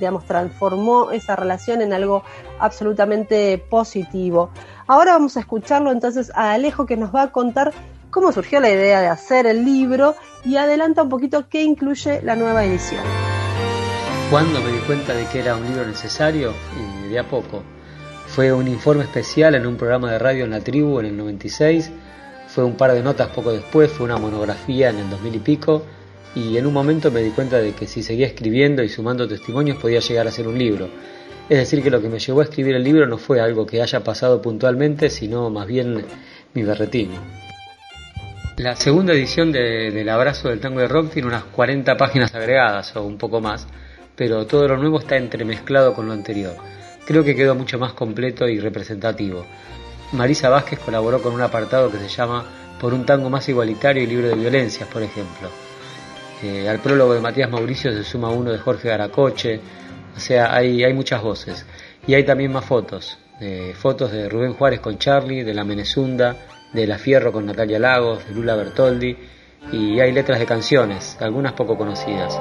digamos, 0.01 0.25
transformó 0.25 1.13
esa 1.13 1.37
relación 1.37 1.81
en 1.81 1.93
algo 1.93 2.25
absolutamente 2.59 3.59
positivo. 3.59 4.51
Ahora 4.89 5.13
vamos 5.13 5.37
a 5.37 5.41
escucharlo 5.41 5.93
entonces 5.93 6.33
a 6.35 6.53
Alejo 6.53 6.87
que 6.87 6.97
nos 6.97 7.15
va 7.15 7.23
a 7.23 7.33
contar 7.33 7.73
cómo 8.19 8.33
surgió 8.33 8.59
la 8.59 8.69
idea 8.69 9.01
de 9.01 9.07
hacer 9.07 9.47
el 9.47 9.65
libro 9.65 10.17
y 10.45 10.57
adelanta 10.57 11.05
un 11.05 11.09
poquito 11.09 11.49
qué 11.49 11.63
incluye 11.63 12.21
la 12.23 12.35
nueva 12.35 12.65
edición. 12.65 13.01
Cuando 14.29 14.61
me 14.61 14.73
di 14.73 14.79
cuenta 14.79 15.15
de 15.15 15.25
que 15.27 15.39
era 15.39 15.55
un 15.55 15.65
libro 15.65 15.87
necesario, 15.87 16.53
de 17.09 17.17
a 17.17 17.23
poco, 17.23 17.63
fue 18.27 18.53
un 18.53 18.67
informe 18.67 19.05
especial 19.05 19.55
en 19.55 19.69
un 19.69 19.77
programa 19.77 20.11
de 20.11 20.19
radio 20.19 20.45
en 20.45 20.51
la 20.51 20.59
tribu 20.59 20.99
en 20.99 21.07
el 21.07 21.17
96, 21.17 21.93
fue 22.49 22.65
un 22.65 22.77
par 22.77 22.93
de 22.93 23.05
notas 23.05 23.29
poco 23.29 23.53
después, 23.53 23.89
fue 23.93 24.07
una 24.07 24.17
monografía 24.17 24.91
en 24.91 24.99
el 24.99 25.11
2000 25.11 25.35
y 25.37 25.39
pico, 25.39 25.83
y 26.35 26.57
en 26.57 26.67
un 26.67 26.73
momento 26.73 27.13
me 27.13 27.23
di 27.23 27.31
cuenta 27.31 27.59
de 27.59 27.73
que 27.73 27.87
si 27.87 28.03
seguía 28.03 28.27
escribiendo 28.27 28.83
y 28.83 28.89
sumando 28.89 29.29
testimonios 29.29 29.79
podía 29.79 30.01
llegar 30.01 30.27
a 30.27 30.33
ser 30.33 30.49
un 30.49 30.59
libro. 30.59 30.89
Es 31.49 31.57
decir, 31.57 31.85
que 31.85 31.91
lo 31.91 32.03
que 32.03 32.09
me 32.09 32.19
llevó 32.19 32.41
a 32.41 32.45
escribir 32.45 32.75
el 32.75 32.83
libro 32.83 33.07
no 33.07 33.17
fue 33.17 33.41
algo 33.41 33.65
que 33.65 33.81
haya 33.81 34.03
pasado 34.03 34.43
puntualmente, 34.43 35.09
sino 35.09 35.51
más 35.51 35.69
bien 35.69 36.05
mi 36.53 36.65
berretín. 36.65 37.11
La 38.59 38.75
segunda 38.75 39.13
edición 39.13 39.53
de, 39.53 39.93
del 39.93 40.09
Abrazo 40.09 40.49
del 40.49 40.59
Tango 40.59 40.81
de 40.81 40.89
Rock 40.89 41.13
tiene 41.13 41.29
unas 41.29 41.45
40 41.45 41.97
páginas 41.97 42.35
agregadas 42.35 42.97
o 42.97 43.05
un 43.05 43.17
poco 43.17 43.41
más, 43.41 43.69
pero 44.17 44.49
todo 44.49 44.67
lo 44.67 44.77
nuevo 44.77 44.99
está 44.99 45.17
entremezclado 45.17 45.95
con 45.95 46.09
lo 46.09 46.13
anterior. 46.13 46.57
Creo 47.07 47.23
que 47.23 47.37
quedó 47.37 47.55
mucho 47.55 47.79
más 47.79 47.93
completo 47.93 48.49
y 48.49 48.59
representativo. 48.59 49.47
Marisa 50.11 50.49
Vázquez 50.49 50.81
colaboró 50.81 51.23
con 51.23 51.35
un 51.35 51.41
apartado 51.41 51.89
que 51.89 51.99
se 51.99 52.09
llama 52.09 52.45
Por 52.81 52.95
un 52.95 53.07
tango 53.07 53.31
más 53.31 53.49
igualitario 53.49 54.03
y 54.03 54.09
libre 54.09 54.31
de 54.31 54.35
violencias, 54.35 54.89
por 54.89 55.05
ejemplo. 55.05 55.51
Eh, 56.43 56.69
al 56.69 56.81
prólogo 56.81 57.15
de 57.15 57.21
Matías 57.21 57.49
Mauricio 57.49 57.93
se 57.93 58.03
suma 58.03 58.31
uno 58.31 58.51
de 58.51 58.59
Jorge 58.59 58.89
Garacoche, 58.89 59.61
o 60.17 60.19
sea, 60.19 60.53
hay, 60.53 60.83
hay 60.83 60.95
muchas 60.95 61.23
voces. 61.23 61.65
Y 62.09 62.15
hay 62.15 62.25
también 62.25 62.51
más 62.51 62.65
fotos, 62.65 63.19
eh, 63.41 63.73
fotos 63.77 64.11
de 64.11 64.29
Rubén 64.29 64.55
Juárez 64.55 64.81
con 64.81 64.99
Charlie, 64.99 65.45
de 65.45 65.55
la 65.55 65.63
Menezunda, 65.63 66.35
de 66.73 66.87
La 66.87 66.99
Fierro 66.99 67.33
con 67.33 67.47
Natalia 67.47 67.79
Lagos, 67.79 68.27
de 68.27 68.35
Lula 68.35 68.55
Bertoldi, 68.57 69.17
y 69.73 70.01
hay 70.01 70.13
letras 70.13 70.39
de 70.39 70.47
canciones, 70.47 71.17
algunas 71.21 71.53
poco 71.53 71.77
conocidas. 71.77 72.39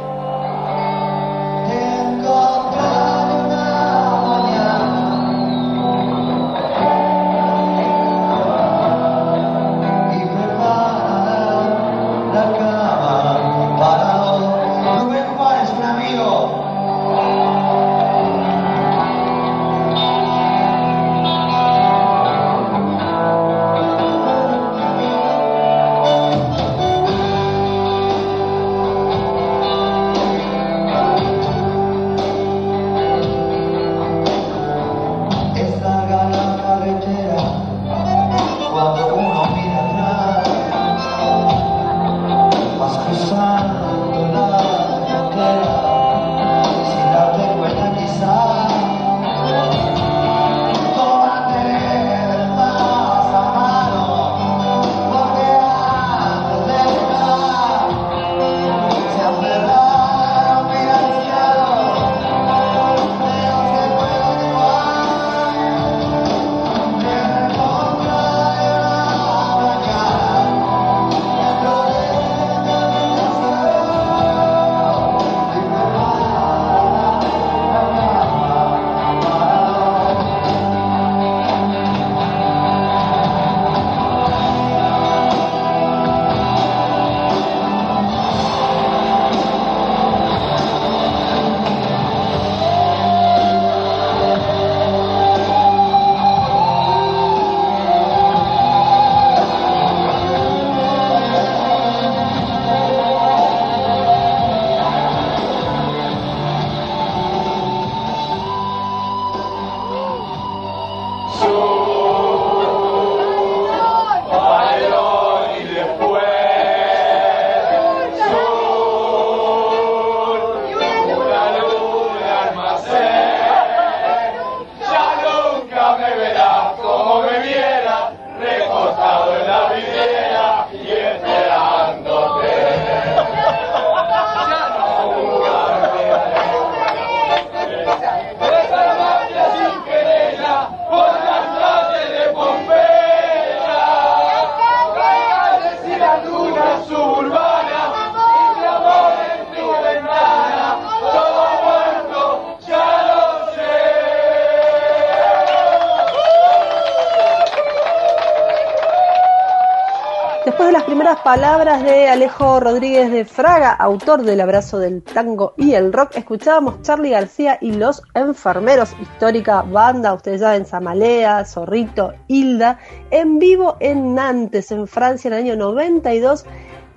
Palabras 161.24 161.84
de 161.84 162.08
Alejo 162.08 162.60
Rodríguez 162.60 163.12
de 163.12 163.26
Fraga, 163.26 163.72
autor 163.72 164.24
del 164.24 164.40
Abrazo 164.40 164.80
del 164.80 165.04
Tango 165.04 165.54
y 165.58 165.74
el 165.74 165.92
Rock, 165.92 166.16
escuchábamos 166.16 166.82
Charlie 166.84 167.10
García 167.10 167.58
y 167.60 167.74
Los 167.74 168.02
Enfermeros, 168.14 168.96
histórica 169.02 169.62
banda, 169.62 170.14
ustedes 170.14 170.42
saben, 170.42 170.66
Zamalea, 170.66 171.44
Zorrito, 171.44 172.14
Hilda, 172.28 172.80
en 173.12 173.40
vivo 173.40 173.78
en 173.80 174.16
Nantes, 174.16 174.72
en 174.72 174.88
Francia, 174.88 175.28
en 175.28 175.34
el 175.34 175.40
año 175.44 175.56
92, 175.58 176.46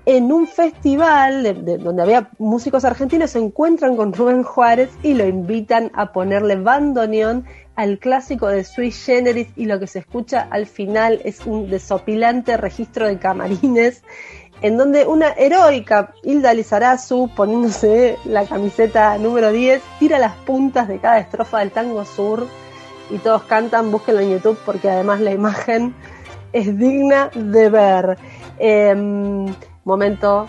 en 0.07 0.33
un 0.33 0.47
festival 0.47 1.65
donde 1.83 2.03
había 2.03 2.31
músicos 2.39 2.85
argentinos, 2.85 3.31
se 3.31 3.39
encuentran 3.39 3.97
con 3.97 4.13
Rubén 4.13 4.43
Juárez 4.43 4.91
y 5.03 5.15
lo 5.15 5.27
invitan 5.27 5.91
a 5.95 6.13
ponerle 6.13 6.57
bandoneón 6.57 7.45
al 7.77 7.99
clásico 7.99 8.49
de 8.49 8.65
Sui 8.65 8.91
Generis 8.91 9.49
y 9.57 9.67
lo 9.67 9.79
que 9.79 9.87
se 9.87 10.01
escucha 10.01 10.47
al 10.51 10.67
final 10.67 11.21
es 11.25 11.47
un 11.47 11.71
desopilante 11.71 12.57
registro 12.57 13.07
de 13.07 13.19
camarines 13.19 14.03
en 14.63 14.77
donde 14.77 15.07
una 15.07 15.31
heroica 15.31 16.13
Hilda 16.23 16.53
Lizarazu, 16.53 17.31
poniéndose 17.35 18.19
la 18.25 18.45
camiseta 18.45 19.17
número 19.17 19.53
10, 19.53 19.81
tira 19.99 20.19
las 20.19 20.35
puntas 20.37 20.89
de 20.89 20.99
cada 20.99 21.19
estrofa 21.19 21.61
del 21.61 21.71
tango 21.71 22.05
sur 22.05 22.47
y 23.11 23.19
todos 23.19 23.43
cantan, 23.45 23.91
búsquenlo 23.91 24.21
en 24.21 24.33
YouTube 24.33 24.59
porque 24.67 24.91
además 24.91 25.21
la 25.21 25.33
imagen 25.33 25.95
es 26.53 26.77
digna 26.77 27.31
de 27.35 27.71
ver. 27.71 28.19
Em, 28.59 29.47
momento 29.91 30.47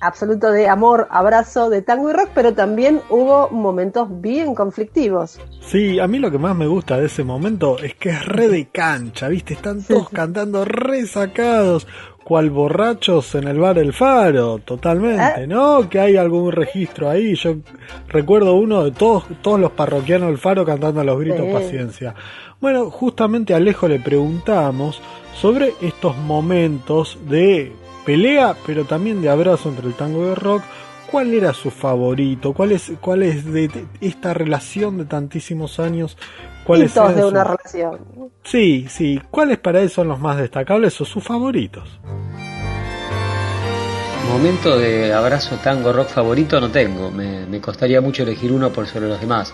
absoluto 0.00 0.50
de 0.50 0.68
amor, 0.68 1.06
abrazo, 1.10 1.68
de 1.68 1.82
tango 1.82 2.10
y 2.10 2.12
rock, 2.12 2.30
pero 2.34 2.54
también 2.54 3.00
hubo 3.10 3.50
momentos 3.50 4.08
bien 4.20 4.54
conflictivos. 4.54 5.38
Sí, 5.60 6.00
a 6.00 6.08
mí 6.08 6.18
lo 6.18 6.30
que 6.30 6.38
más 6.38 6.56
me 6.56 6.66
gusta 6.66 6.96
de 6.96 7.06
ese 7.06 7.22
momento 7.22 7.78
es 7.78 7.94
que 7.94 8.10
es 8.10 8.24
re 8.26 8.48
de 8.48 8.68
cancha, 8.68 9.28
¿viste? 9.28 9.54
Están 9.54 9.82
todos 9.82 10.08
cantando 10.08 10.64
re 10.64 11.06
sacados, 11.06 11.86
cual 12.24 12.50
borrachos 12.50 13.34
en 13.34 13.46
el 13.46 13.58
bar 13.58 13.78
El 13.78 13.92
Faro, 13.92 14.58
totalmente, 14.58 15.22
ah. 15.22 15.46
¿no? 15.46 15.88
Que 15.88 16.00
hay 16.00 16.16
algún 16.16 16.50
registro 16.50 17.10
ahí. 17.10 17.34
Yo 17.34 17.56
recuerdo 18.08 18.54
uno 18.54 18.84
de 18.84 18.92
todos, 18.92 19.24
todos 19.42 19.60
los 19.60 19.72
parroquianos 19.72 20.28
del 20.28 20.38
Faro 20.38 20.64
cantando 20.64 21.02
a 21.02 21.04
los 21.04 21.20
gritos 21.20 21.46
paciencia. 21.52 22.14
Bueno, 22.60 22.90
justamente 22.90 23.52
a 23.52 23.58
Alejo 23.58 23.88
le 23.88 24.00
preguntamos 24.00 25.00
sobre 25.34 25.74
estos 25.80 26.16
momentos 26.18 27.18
de 27.28 27.72
pelea, 28.04 28.54
pero 28.66 28.84
también 28.84 29.22
de 29.22 29.28
abrazo 29.28 29.68
entre 29.68 29.86
el 29.86 29.94
tango 29.94 30.26
y 30.26 30.28
el 30.30 30.36
rock. 30.36 30.62
¿Cuál 31.10 31.34
era 31.34 31.52
su 31.52 31.70
favorito? 31.70 32.52
¿Cuál 32.52 32.72
es, 32.72 32.92
cuál 33.00 33.24
es 33.24 33.44
de, 33.44 33.68
esta 34.00 34.32
relación 34.32 34.98
de 34.98 35.06
tantísimos 35.06 35.80
años? 35.80 36.16
¿Cuáles 36.64 36.92
son 36.92 37.16
de 37.16 37.24
una 37.24 37.42
relación. 37.42 37.98
Sí, 38.44 38.86
sí. 38.88 39.20
¿Cuáles 39.28 39.58
para 39.58 39.80
él 39.80 39.90
son 39.90 40.06
los 40.06 40.20
más 40.20 40.36
destacables 40.36 41.00
o 41.00 41.04
sus 41.04 41.24
favoritos? 41.24 41.98
Momento 44.28 44.78
de 44.78 45.12
abrazo 45.12 45.56
tango 45.64 45.92
rock 45.92 46.08
favorito 46.08 46.60
no 46.60 46.70
tengo. 46.70 47.10
Me, 47.10 47.44
me 47.46 47.60
costaría 47.60 48.00
mucho 48.00 48.22
elegir 48.22 48.52
uno 48.52 48.70
por 48.70 48.86
sobre 48.86 49.08
los 49.08 49.20
demás. 49.20 49.52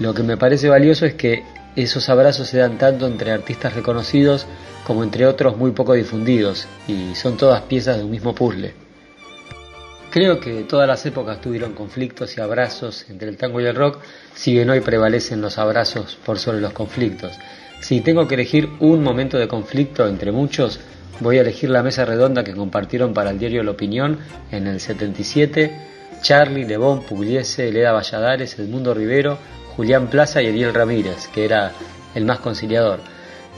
Lo 0.00 0.12
que 0.12 0.22
me 0.22 0.36
parece 0.36 0.68
valioso 0.68 1.06
es 1.06 1.14
que 1.14 1.44
esos 1.76 2.08
abrazos 2.08 2.48
se 2.48 2.58
dan 2.58 2.78
tanto 2.78 3.06
entre 3.06 3.32
artistas 3.32 3.74
reconocidos 3.74 4.46
como 4.86 5.02
entre 5.02 5.26
otros 5.26 5.56
muy 5.56 5.72
poco 5.72 5.94
difundidos, 5.94 6.66
y 6.86 7.14
son 7.14 7.36
todas 7.36 7.62
piezas 7.62 7.96
de 7.96 8.04
un 8.04 8.10
mismo 8.10 8.34
puzzle. 8.34 8.74
Creo 10.10 10.38
que 10.38 10.62
todas 10.62 10.86
las 10.86 11.04
épocas 11.06 11.40
tuvieron 11.40 11.72
conflictos 11.72 12.36
y 12.36 12.40
abrazos 12.40 13.06
entre 13.10 13.28
el 13.28 13.36
tango 13.36 13.60
y 13.60 13.64
el 13.64 13.74
rock, 13.74 13.98
si 14.34 14.52
bien 14.52 14.70
hoy 14.70 14.80
prevalecen 14.80 15.40
los 15.40 15.58
abrazos 15.58 16.16
por 16.24 16.38
sobre 16.38 16.60
los 16.60 16.72
conflictos. 16.72 17.32
Si 17.80 18.00
tengo 18.00 18.28
que 18.28 18.34
elegir 18.34 18.68
un 18.78 19.02
momento 19.02 19.38
de 19.38 19.48
conflicto 19.48 20.06
entre 20.06 20.30
muchos, 20.30 20.78
voy 21.18 21.38
a 21.38 21.40
elegir 21.40 21.70
la 21.70 21.82
mesa 21.82 22.04
redonda 22.04 22.44
que 22.44 22.54
compartieron 22.54 23.12
para 23.12 23.30
el 23.30 23.38
diario 23.38 23.64
La 23.64 23.72
Opinión 23.72 24.18
en 24.52 24.68
el 24.68 24.78
77, 24.78 25.72
Charlie, 26.22 26.64
Lebón, 26.64 27.02
Pugliese, 27.02 27.72
Leda 27.72 27.92
Valladares, 27.92 28.58
Edmundo 28.58 28.94
Rivero, 28.94 29.38
Julián 29.76 30.08
Plaza 30.08 30.42
y 30.42 30.48
Ariel 30.48 30.74
Ramírez, 30.74 31.28
que 31.28 31.44
era 31.44 31.72
el 32.14 32.24
más 32.24 32.38
conciliador. 32.38 33.00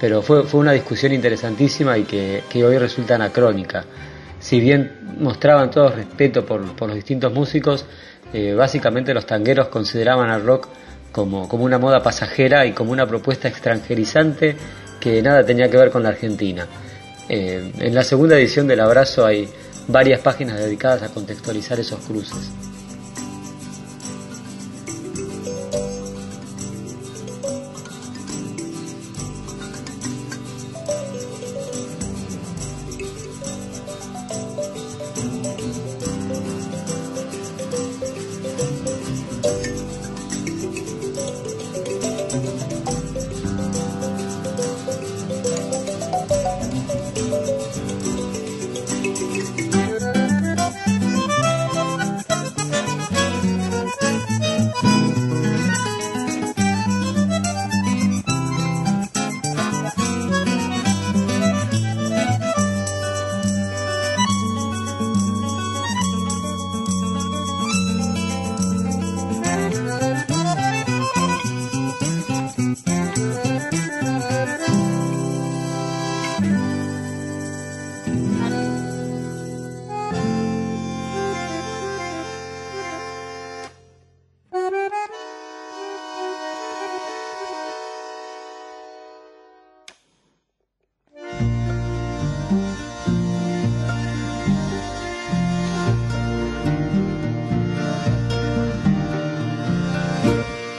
Pero 0.01 0.23
fue, 0.23 0.45
fue 0.45 0.61
una 0.61 0.73
discusión 0.73 1.13
interesantísima 1.13 1.97
y 1.99 2.05
que, 2.05 2.65
hoy 2.65 2.79
resulta 2.79 3.15
anacrónica. 3.15 3.85
Si 4.39 4.61
bien 4.61 5.17
mostraban 5.19 5.71
todo 5.71 5.91
respeto 5.91 6.45
por, 6.45 6.61
los 6.61 6.95
distintos 6.95 7.33
músicos, 7.33 7.87
eh, 8.33 8.55
básicamente 8.55 9.15
los 9.15 9.27
tangueros 9.27 9.69
consideraban 9.69 10.31
al 10.31 10.45
rock 10.45 10.69
como, 11.13 11.49
como 11.49 11.65
una 11.65 11.79
moda 11.79 12.03
pasajera 12.03 12.67
y 12.67 12.73
como 12.73 12.93
una 12.93 13.07
propuesta 13.07 13.49
extranjerizante 13.49 14.57
que 15.01 15.23
nada 15.23 15.45
tenía 15.45 15.71
que 15.71 15.77
ver 15.77 15.91
con 15.91 16.03
la 16.03 16.11
Argentina. 16.11 16.67
Eh, 17.29 17.73
en 17.79 17.95
la 17.95 18.05
segunda 18.05 18.39
edición 18.39 18.67
del 18.67 18.81
Abrazo 18.81 19.25
hay 19.25 19.49
varias 19.89 20.21
páginas 20.21 20.59
dedicadas 20.59 21.03
a 21.03 21.09
contextualizar 21.09 21.81
esos 21.81 22.01
cruces. 22.01 22.51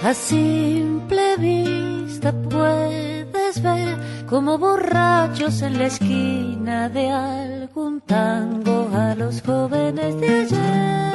A 0.07 0.13
simple 0.13 1.35
vista 1.35 2.31
puedes 2.31 3.61
ver 3.61 3.97
como 4.29 4.57
borrachos 4.57 5.61
en 5.61 5.77
la 5.77 5.87
esquina 5.87 6.87
de 6.87 7.11
algún 7.11 7.99
tango 7.99 8.89
a 8.95 9.15
los 9.15 9.41
jóvenes 9.41 10.17
de 10.21 10.29
ayer. 10.29 11.13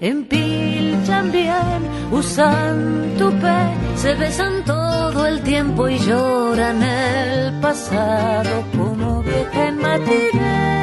Empilchan 0.00 1.30
bien, 1.30 1.80
usan 2.10 3.14
tupé, 3.18 3.60
se 3.94 4.14
besan 4.14 4.64
todo 4.64 5.26
el 5.26 5.42
tiempo 5.42 5.88
y 5.88 5.96
lloran 6.00 6.82
el 6.82 7.60
pasado 7.60 8.64
como 8.76 9.22
vieja 9.22 9.68
en. 9.68 10.77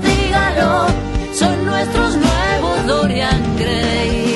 Dígalo, 0.00 0.86
son 1.32 1.64
nuestros 1.64 2.16
nuevos 2.16 2.86
Dorian 2.86 3.56
Gray. 3.58 4.34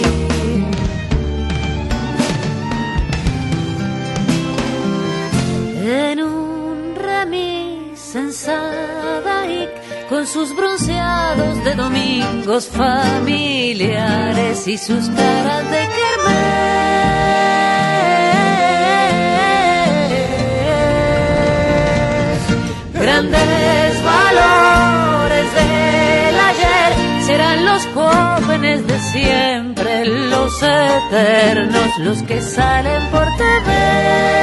y 9.47 9.69
con 10.09 10.27
sus 10.27 10.55
bronceados 10.55 11.65
de 11.65 11.75
domingos 11.75 12.67
familiares 12.69 14.67
y 14.67 14.79
sus 14.79 15.09
caras 15.11 15.71
de 15.71 15.89
Kermés. 15.97 16.59
grandes 22.95 24.05
valores 24.05 24.78
los 27.57 27.87
jóvenes 27.95 28.87
de 28.87 28.99
siempre, 29.01 30.07
los 30.07 30.63
eternos, 30.63 31.99
los 31.99 32.23
que 32.23 32.41
salen 32.41 33.03
por 33.11 33.25
TV. 33.37 34.39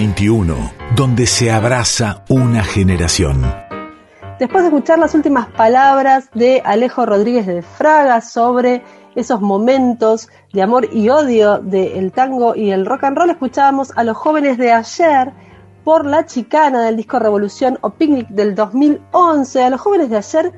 XXI, 0.00 0.54
donde 0.96 1.26
se 1.26 1.52
abraza 1.52 2.24
una 2.30 2.64
generación. 2.64 3.42
Después 4.38 4.62
de 4.62 4.68
escuchar 4.68 4.98
las 4.98 5.14
últimas 5.14 5.48
palabras 5.48 6.30
de 6.32 6.62
Alejo 6.64 7.04
Rodríguez 7.04 7.46
de 7.46 7.60
Fraga 7.60 8.22
sobre 8.22 8.82
esos 9.14 9.42
momentos 9.42 10.30
de 10.54 10.62
amor 10.62 10.88
y 10.90 11.10
odio 11.10 11.58
del 11.58 12.12
tango 12.12 12.56
y 12.56 12.70
el 12.70 12.86
rock 12.86 13.04
and 13.04 13.18
roll, 13.18 13.28
escuchábamos 13.28 13.92
a 13.94 14.02
los 14.02 14.16
jóvenes 14.16 14.56
de 14.56 14.72
ayer 14.72 15.34
por 15.84 16.06
La 16.06 16.24
Chicana 16.24 16.82
del 16.82 16.96
disco 16.96 17.18
Revolución 17.18 17.76
o 17.82 17.90
Picnic 17.90 18.28
del 18.28 18.54
2011. 18.54 19.62
A 19.62 19.68
los 19.68 19.80
jóvenes 19.82 20.08
de 20.08 20.16
ayer 20.16 20.52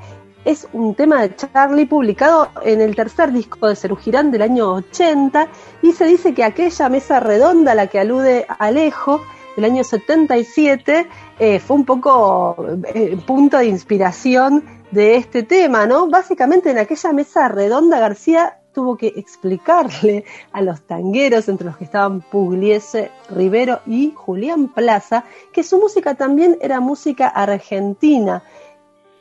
es 0.44 0.66
un 0.72 0.94
tema 0.94 1.22
de 1.22 1.37
Charlie 1.37 1.87
publicado 1.87 2.48
en 2.62 2.81
el 2.81 2.96
tercer 2.96 3.33
disco 3.33 3.68
de 3.68 3.76
Cerugirán 3.76 4.31
del 4.31 4.42
año 4.42 4.72
80 4.74 5.48
y 5.83 5.92
se 5.92 6.05
dice 6.05 6.35
que 6.35 6.44
aquella 6.44 6.88
mesa 6.88 7.20
redonda 7.20 7.72
a 7.72 7.74
la 7.74 7.87
que 7.87 8.00
alude 8.00 8.46
Alejo 8.59 9.20
del 9.57 9.66
año 9.66 9.85
77 9.85 11.07
eh, 11.38 11.61
fue 11.61 11.76
un 11.76 11.85
poco 11.85 12.57
eh, 12.94 13.16
punto 13.26 13.59
de 13.59 13.66
inspiración 13.66 14.64
de 14.90 15.16
este 15.16 15.42
tema, 15.42 15.87
¿no? 15.87 16.09
Básicamente 16.09 16.70
en 16.70 16.78
aquella 16.78 17.12
mesa 17.12 17.48
redonda 17.48 17.98
García 17.98 18.59
tuvo 18.72 18.96
que 18.96 19.12
explicarle 19.16 20.24
a 20.52 20.62
los 20.62 20.83
tangueros, 20.83 21.48
entre 21.48 21.66
los 21.66 21.76
que 21.76 21.85
estaban 21.85 22.20
Pugliese, 22.22 23.11
Rivero 23.31 23.81
y 23.87 24.12
Julián 24.14 24.68
Plaza, 24.68 25.24
que 25.52 25.62
su 25.62 25.78
música 25.78 26.14
también 26.14 26.59
era 26.61 26.81
música 26.81 27.28
argentina. 27.28 28.42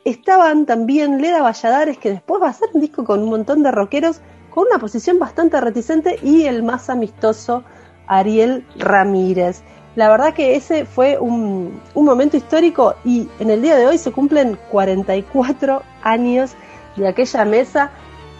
Estaban 0.04 0.66
también 0.66 1.20
Leda 1.20 1.42
Valladares, 1.42 1.98
que 1.98 2.10
después 2.10 2.42
va 2.42 2.48
a 2.48 2.50
hacer 2.50 2.68
un 2.72 2.80
disco 2.80 3.04
con 3.04 3.22
un 3.22 3.30
montón 3.30 3.62
de 3.62 3.70
rockeros, 3.70 4.20
con 4.50 4.66
una 4.66 4.78
posición 4.78 5.18
bastante 5.18 5.60
reticente, 5.60 6.18
y 6.22 6.44
el 6.44 6.62
más 6.62 6.90
amistoso 6.90 7.62
Ariel 8.06 8.66
Ramírez. 8.76 9.62
La 9.94 10.08
verdad 10.08 10.34
que 10.34 10.56
ese 10.56 10.86
fue 10.86 11.18
un, 11.18 11.80
un, 11.94 12.04
momento 12.04 12.36
histórico 12.36 12.94
y 13.04 13.28
en 13.40 13.50
el 13.50 13.60
día 13.60 13.76
de 13.76 13.86
hoy 13.86 13.98
se 13.98 14.10
cumplen 14.10 14.58
44 14.70 15.82
años 16.02 16.52
de 16.96 17.08
aquella 17.08 17.44
mesa 17.44 17.90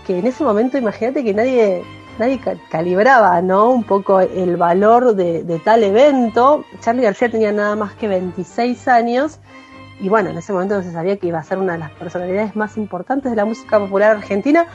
que 0.06 0.18
en 0.18 0.26
ese 0.26 0.44
momento 0.44 0.78
imagínate 0.78 1.22
que 1.22 1.34
nadie, 1.34 1.82
nadie 2.18 2.40
calibraba 2.70 3.40
¿no? 3.42 3.70
un 3.70 3.84
poco 3.84 4.20
el 4.20 4.56
valor 4.56 5.14
de, 5.14 5.60
tal 5.64 5.84
evento. 5.84 6.64
Charlie 6.80 7.02
García 7.02 7.30
tenía 7.30 7.52
nada 7.52 7.76
más 7.76 7.94
que 7.94 8.08
26 8.08 8.88
años 8.88 9.38
y 10.00 10.08
bueno, 10.08 10.30
en 10.30 10.38
ese 10.38 10.52
momento 10.52 10.76
no 10.76 10.82
se 10.82 10.92
sabía 10.92 11.16
que 11.16 11.28
iba 11.28 11.38
a 11.38 11.44
ser 11.44 11.58
una 11.58 11.74
de 11.74 11.78
las 11.78 11.90
personalidades 11.92 12.56
más 12.56 12.76
importantes 12.76 13.30
de 13.30 13.36
la 13.36 13.44
música 13.44 13.78
popular 13.78 14.16
argentina, 14.16 14.66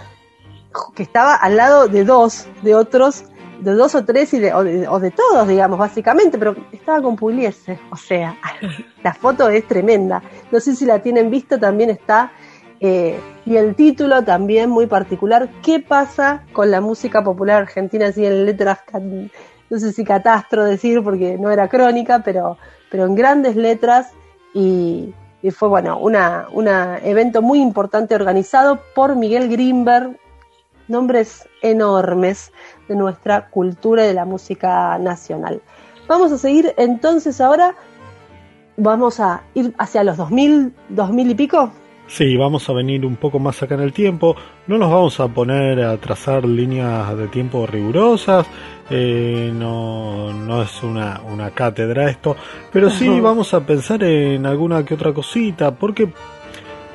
que 0.96 1.04
estaba 1.04 1.36
al 1.36 1.58
lado 1.58 1.88
de 1.88 2.04
dos 2.04 2.48
de 2.62 2.76
otros 2.76 3.26
de 3.60 3.72
dos 3.72 3.96
o 3.96 4.06
tres 4.06 4.34
y 4.34 4.40
de, 4.40 4.54
o, 4.54 4.64
de, 4.64 4.88
o, 4.88 5.00
de, 5.00 5.12
todos, 5.12 5.48
digamos, 5.48 5.80
básicamente, 5.80 6.38
pero 6.38 6.56
estaba 6.72 7.02
con 7.02 7.16
Pugliese, 7.16 7.80
o 7.90 7.96
sea, 7.96 8.38
la 9.04 9.14
foto 9.14 9.50
es 9.50 9.68
tremenda. 9.68 10.22
No 10.52 10.60
sé 10.60 10.76
si 10.76 10.86
la 10.86 11.00
tienen 11.00 11.32
visto, 11.32 11.60
también 11.60 11.90
está, 11.90 12.32
eh, 12.80 13.20
y 13.46 13.56
el 13.56 13.76
título 13.76 14.24
también 14.24 14.70
muy 14.70 14.86
particular, 14.86 15.50
¿qué 15.64 15.80
pasa 15.80 16.44
con 16.54 16.70
la 16.70 16.82
música 16.82 17.24
popular 17.24 17.64
argentina? 17.64 18.08
Así 18.08 18.26
en 18.26 18.46
letras, 18.46 18.80
no 19.70 19.80
sé 19.80 19.92
si 19.92 20.04
catastro 20.04 20.64
decir, 20.64 21.02
porque 21.04 21.38
no 21.38 21.50
era 21.50 21.68
crónica, 21.68 22.22
pero, 22.24 22.58
pero 22.92 23.06
en 23.06 23.16
grandes 23.16 23.56
letras, 23.56 24.12
y, 24.58 25.14
fue, 25.52 25.70
bueno, 25.70 26.00
un 26.00 26.68
evento 26.68 27.42
muy 27.42 27.62
importante 27.62 28.16
organizado 28.16 28.80
por 28.96 29.16
Miguel 29.16 29.50
Greenberg, 29.50 30.18
nombres 30.88 31.48
enormes 31.62 32.52
de 32.88 32.96
nuestra 32.96 33.50
cultura 33.50 34.04
y 34.04 34.08
de 34.08 34.14
la 34.14 34.26
música 34.26 34.98
nacional. 34.98 35.62
Vamos 36.08 36.32
a 36.32 36.38
seguir 36.38 36.74
entonces 36.78 37.40
ahora, 37.40 37.76
vamos 38.78 39.20
a 39.20 39.44
ir 39.54 39.74
hacia 39.78 40.04
los 40.04 40.18
2000, 40.18 40.74
2000 40.90 41.32
y 41.32 41.36
pico. 41.36 41.72
Sí, 42.08 42.38
vamos 42.38 42.70
a 42.70 42.74
venir 42.74 43.06
un 43.06 43.18
poco 43.18 43.38
más 43.38 43.62
acá 43.62 43.76
en 43.76 43.82
el 43.82 43.92
tiempo. 43.92 44.36
No 44.66 44.78
nos 44.78 44.90
vamos 44.90 45.20
a 45.20 45.28
poner 45.28 45.84
a 45.84 45.98
trazar 45.98 46.46
líneas 46.46 47.16
de 47.18 47.28
tiempo 47.28 47.68
rigurosas. 47.68 48.48
Eh, 48.90 49.52
no, 49.54 50.32
no 50.32 50.62
es 50.62 50.82
una, 50.84 51.22
una 51.22 51.52
cátedra 51.52 52.10
esto. 52.10 52.36
Pero 52.72 52.90
sí 52.90 53.20
vamos 53.20 53.54
a 53.54 53.66
pensar 53.66 54.04
en 54.04 54.46
alguna 54.46 54.84
que 54.86 54.94
otra 54.94 55.14
cosita. 55.14 55.76
Porque 55.76 56.10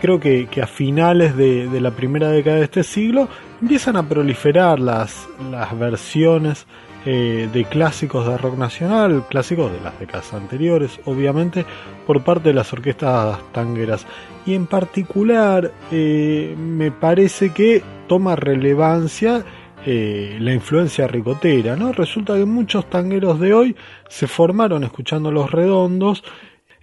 creo 0.01 0.19
que, 0.19 0.47
que 0.47 0.63
a 0.63 0.67
finales 0.67 1.37
de, 1.37 1.69
de, 1.69 1.81
la 1.81 1.91
primera 1.91 2.29
década 2.29 2.57
de 2.57 2.65
este 2.65 2.83
siglo 2.83 3.29
empiezan 3.61 3.97
a 3.97 4.09
proliferar 4.09 4.81
las, 4.81 5.29
las 5.51 5.79
versiones 5.79 6.67
eh, 7.05 7.49
de 7.53 7.65
clásicos 7.65 8.29
de 8.29 8.39
rock 8.39 8.57
nacional, 8.57 9.25
clásicos 9.29 9.73
de 9.73 9.81
las 9.81 9.99
décadas 9.99 10.33
anteriores, 10.35 11.01
obviamente, 11.05 11.67
por 12.07 12.23
parte 12.23 12.51
de 12.51 12.55
las 12.55 12.73
orquestas 12.73 13.41
tangueras. 13.51 14.07
Y 14.47 14.55
en 14.55 14.67
particular, 14.67 15.73
eh, 15.91 16.55
me 16.57 16.93
parece 16.93 17.53
que 17.53 17.83
toma 18.07 18.37
relevancia 18.37 19.45
eh, 19.87 20.37
la 20.41 20.53
influencia 20.53 21.07
ricotera, 21.07 21.77
¿no? 21.77 21.93
Resulta 21.93 22.37
que 22.37 22.45
muchos 22.45 22.89
tangueros 22.89 23.41
de 23.41 23.55
hoy 23.55 23.77
se 24.09 24.27
formaron 24.27 24.85
escuchando 24.85 25.31
los 25.31 25.51
redondos 25.51 26.23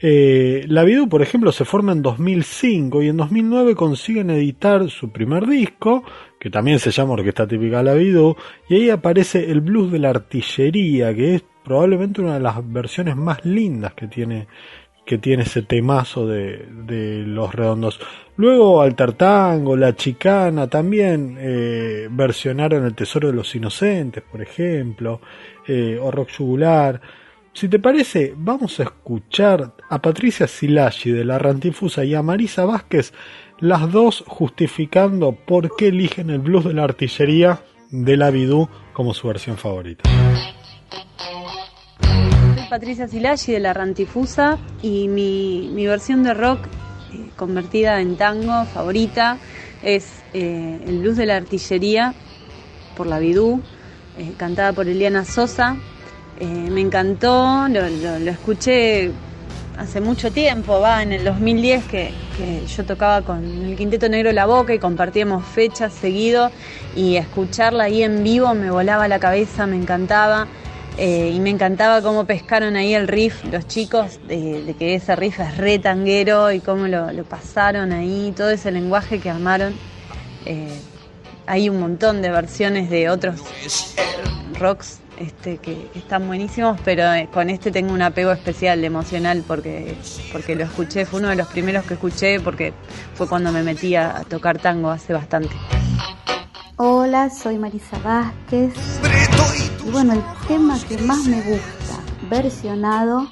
eh, 0.01 0.63
la 0.67 0.83
Vidu, 0.83 1.09
por 1.09 1.21
ejemplo, 1.21 1.51
se 1.51 1.65
forma 1.65 1.91
en 1.91 2.01
2005 2.01 3.03
y 3.03 3.09
en 3.09 3.17
2009 3.17 3.75
consiguen 3.75 4.29
editar 4.29 4.89
su 4.89 5.11
primer 5.11 5.45
disco, 5.45 6.03
que 6.39 6.49
también 6.49 6.79
se 6.79 6.91
llama 6.91 7.13
Orquesta 7.13 7.45
Típica 7.45 7.83
La 7.83 7.93
Vidu, 7.95 8.35
y 8.69 8.75
ahí 8.75 8.89
aparece 8.89 9.51
el 9.51 9.59
blues 9.59 9.91
de 9.91 9.99
la 9.99 10.11
artillería, 10.11 11.13
que 11.13 11.35
es 11.35 11.43
probablemente 11.65 12.21
una 12.21 12.35
de 12.35 12.39
las 12.39 12.55
versiones 12.71 13.17
más 13.17 13.43
lindas 13.43 13.93
que 13.93 14.07
tiene 14.07 14.47
que 15.09 15.17
tiene 15.17 15.41
ese 15.41 15.63
temazo 15.63 16.27
de, 16.27 16.67
de 16.85 17.23
los 17.25 17.51
redondos. 17.55 17.99
Luego 18.37 18.79
Altertango, 18.79 19.75
La 19.75 19.95
Chicana 19.95 20.67
también 20.67 21.35
eh, 21.39 22.07
versionaron 22.11 22.85
El 22.85 22.93
Tesoro 22.93 23.29
de 23.29 23.33
los 23.33 23.55
Inocentes, 23.55 24.21
por 24.21 24.39
ejemplo, 24.39 25.19
eh, 25.67 25.97
o 25.99 26.11
Rock 26.11 26.29
Jugular. 26.37 27.01
Si 27.53 27.67
te 27.67 27.79
parece, 27.79 28.35
vamos 28.37 28.79
a 28.79 28.83
escuchar 28.83 29.73
a 29.89 29.99
Patricia 29.99 30.45
Silagi 30.45 31.09
de 31.09 31.25
la 31.25 31.39
Rantifusa 31.39 32.05
y 32.05 32.13
a 32.13 32.21
Marisa 32.21 32.65
Vázquez, 32.65 33.11
las 33.61 33.91
dos 33.91 34.23
justificando 34.27 35.31
por 35.31 35.75
qué 35.75 35.87
eligen 35.87 36.29
el 36.29 36.37
blues 36.37 36.65
de 36.65 36.75
la 36.75 36.83
artillería 36.83 37.61
de 37.89 38.15
la 38.15 38.29
Bidú 38.29 38.69
como 38.93 39.15
su 39.15 39.27
versión 39.27 39.57
favorita. 39.57 40.07
Patricia 42.69 43.07
Silagi 43.07 43.51
de 43.51 43.59
la 43.59 43.73
Rantifusa 43.73 44.57
y 44.83 45.07
mi, 45.07 45.71
versión 45.87 46.23
de 46.23 46.33
rock 46.35 46.59
eh, 47.13 47.29
convertida 47.35 47.99
en 47.99 48.15
tango 48.15 48.65
favorita 48.65 49.37
es 49.81 50.05
eh, 50.33 50.79
el 50.87 50.99
blues 50.99 51.17
de 51.17 51.25
la 51.25 51.37
artillería 51.37 52.13
por 52.95 53.07
la 53.07 53.17
Bidú, 53.19 53.61
eh, 54.19 54.33
cantada 54.37 54.73
por 54.73 54.87
Eliana 54.87 55.25
Sosa. 55.25 55.75
Me 56.39 56.79
encantó, 56.79 57.67
lo, 57.67 57.89
lo- 57.89 58.19
lo 58.19 58.31
escuché 58.31 59.11
hace 59.77 59.99
mucho 59.99 60.31
tiempo, 60.31 60.79
va, 60.79 61.03
en 61.03 61.11
el 61.11 61.25
2010 61.25 61.83
que, 61.85 62.11
que 62.37 62.65
yo 62.65 62.85
tocaba 62.85 63.23
con 63.23 63.43
el 63.65 63.75
Quinteto 63.75 64.07
Negro 64.07 64.31
La 64.31 64.45
Boca 64.45 64.73
y 64.73 64.79
compartíamos 64.79 65.43
fechas 65.45 65.91
seguido 65.93 66.49
y 66.95 67.17
escucharla 67.17 67.85
ahí 67.85 68.03
en 68.03 68.23
vivo 68.23 68.53
me 68.55 68.71
volaba 68.71 69.07
la 69.09 69.19
cabeza, 69.19 69.67
me 69.67 69.75
encantaba. 69.75 70.47
Eh, 71.01 71.31
y 71.33 71.39
me 71.39 71.49
encantaba 71.49 72.01
cómo 72.01 72.25
pescaron 72.25 72.75
ahí 72.75 72.93
el 72.93 73.07
riff 73.07 73.45
los 73.45 73.65
chicos, 73.67 74.19
de, 74.27 74.63
de 74.63 74.73
que 74.73 74.95
ese 74.95 75.15
riff 75.15 75.39
es 75.39 75.55
re 75.55 75.79
tanguero 75.79 76.51
y 76.51 76.59
cómo 76.59 76.87
lo, 76.87 77.13
lo 77.13 77.23
pasaron 77.23 77.93
ahí, 77.93 78.33
todo 78.35 78.49
ese 78.49 78.69
lenguaje 78.69 79.19
que 79.19 79.29
armaron. 79.29 79.73
Eh, 80.45 80.77
hay 81.47 81.69
un 81.69 81.79
montón 81.79 82.21
de 82.21 82.29
versiones 82.29 82.89
de 82.89 83.09
otros 83.09 83.41
rocks 84.59 84.99
este, 85.17 85.55
que, 85.57 85.87
que 85.93 85.99
están 85.99 86.27
buenísimos, 86.27 86.77
pero 86.83 87.13
eh, 87.13 87.29
con 87.31 87.49
este 87.49 87.71
tengo 87.71 87.93
un 87.93 88.01
apego 88.01 88.33
especial, 88.33 88.83
emocional, 88.83 89.45
porque, 89.47 89.95
porque 90.33 90.53
lo 90.57 90.65
escuché, 90.65 91.05
fue 91.05 91.21
uno 91.21 91.29
de 91.29 91.37
los 91.37 91.47
primeros 91.47 91.85
que 91.85 91.93
escuché, 91.93 92.41
porque 92.41 92.73
fue 93.15 93.25
cuando 93.25 93.53
me 93.53 93.63
metí 93.63 93.95
a, 93.95 94.17
a 94.17 94.23
tocar 94.25 94.59
tango 94.59 94.89
hace 94.89 95.13
bastante. 95.13 95.55
Hola, 96.75 97.29
soy 97.29 97.57
Marisa 97.57 97.97
Vázquez. 97.99 98.73
Y 99.89 99.91
bueno, 99.91 100.13
el 100.13 100.23
tema 100.47 100.77
que 100.87 100.99
más 100.99 101.25
me 101.25 101.41
gusta, 101.41 101.99
versionado 102.29 103.27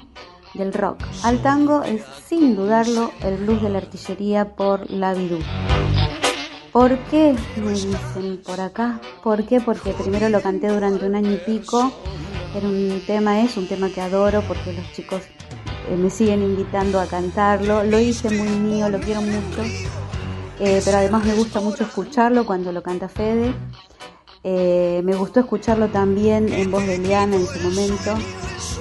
del 0.54 0.74
rock 0.74 1.04
al 1.22 1.40
tango, 1.40 1.84
es 1.84 2.02
sin 2.26 2.56
dudarlo 2.56 3.12
el 3.20 3.36
blues 3.36 3.62
de 3.62 3.70
la 3.70 3.78
artillería 3.78 4.56
por 4.56 4.90
La 4.90 5.14
Bidú. 5.14 5.38
¿Por 6.72 6.98
qué? 7.10 7.36
Me 7.58 7.70
dicen 7.70 8.42
por 8.44 8.60
acá. 8.60 9.00
¿Por 9.22 9.46
qué? 9.46 9.60
Porque 9.60 9.92
primero 9.92 10.28
lo 10.30 10.40
canté 10.40 10.66
durante 10.66 11.06
un 11.06 11.14
año 11.14 11.30
y 11.30 11.36
pico. 11.36 11.92
Era 12.56 12.66
un 12.66 13.02
tema, 13.06 13.40
es 13.40 13.56
un 13.56 13.68
tema 13.68 13.88
que 13.90 14.00
adoro 14.00 14.42
porque 14.48 14.72
los 14.72 14.90
chicos 14.92 15.22
eh, 15.88 15.96
me 15.96 16.10
siguen 16.10 16.42
invitando 16.42 16.98
a 16.98 17.06
cantarlo. 17.06 17.84
Lo 17.84 18.00
hice 18.00 18.30
muy 18.30 18.48
mío, 18.48 18.88
lo 18.88 18.98
quiero 18.98 19.22
mucho. 19.22 19.62
Eh, 20.58 20.82
pero 20.84 20.96
además 20.96 21.24
me 21.24 21.34
gusta 21.34 21.60
mucho 21.60 21.84
escucharlo 21.84 22.44
cuando 22.44 22.72
lo 22.72 22.82
canta 22.82 23.08
Fede. 23.08 23.54
Eh, 24.44 25.02
me 25.04 25.14
gustó 25.14 25.40
escucharlo 25.40 25.88
también 25.88 26.52
en 26.52 26.70
voz 26.70 26.86
de 26.86 26.98
Liana 26.98 27.36
en 27.36 27.46
su 27.46 27.58
momento. 27.60 28.14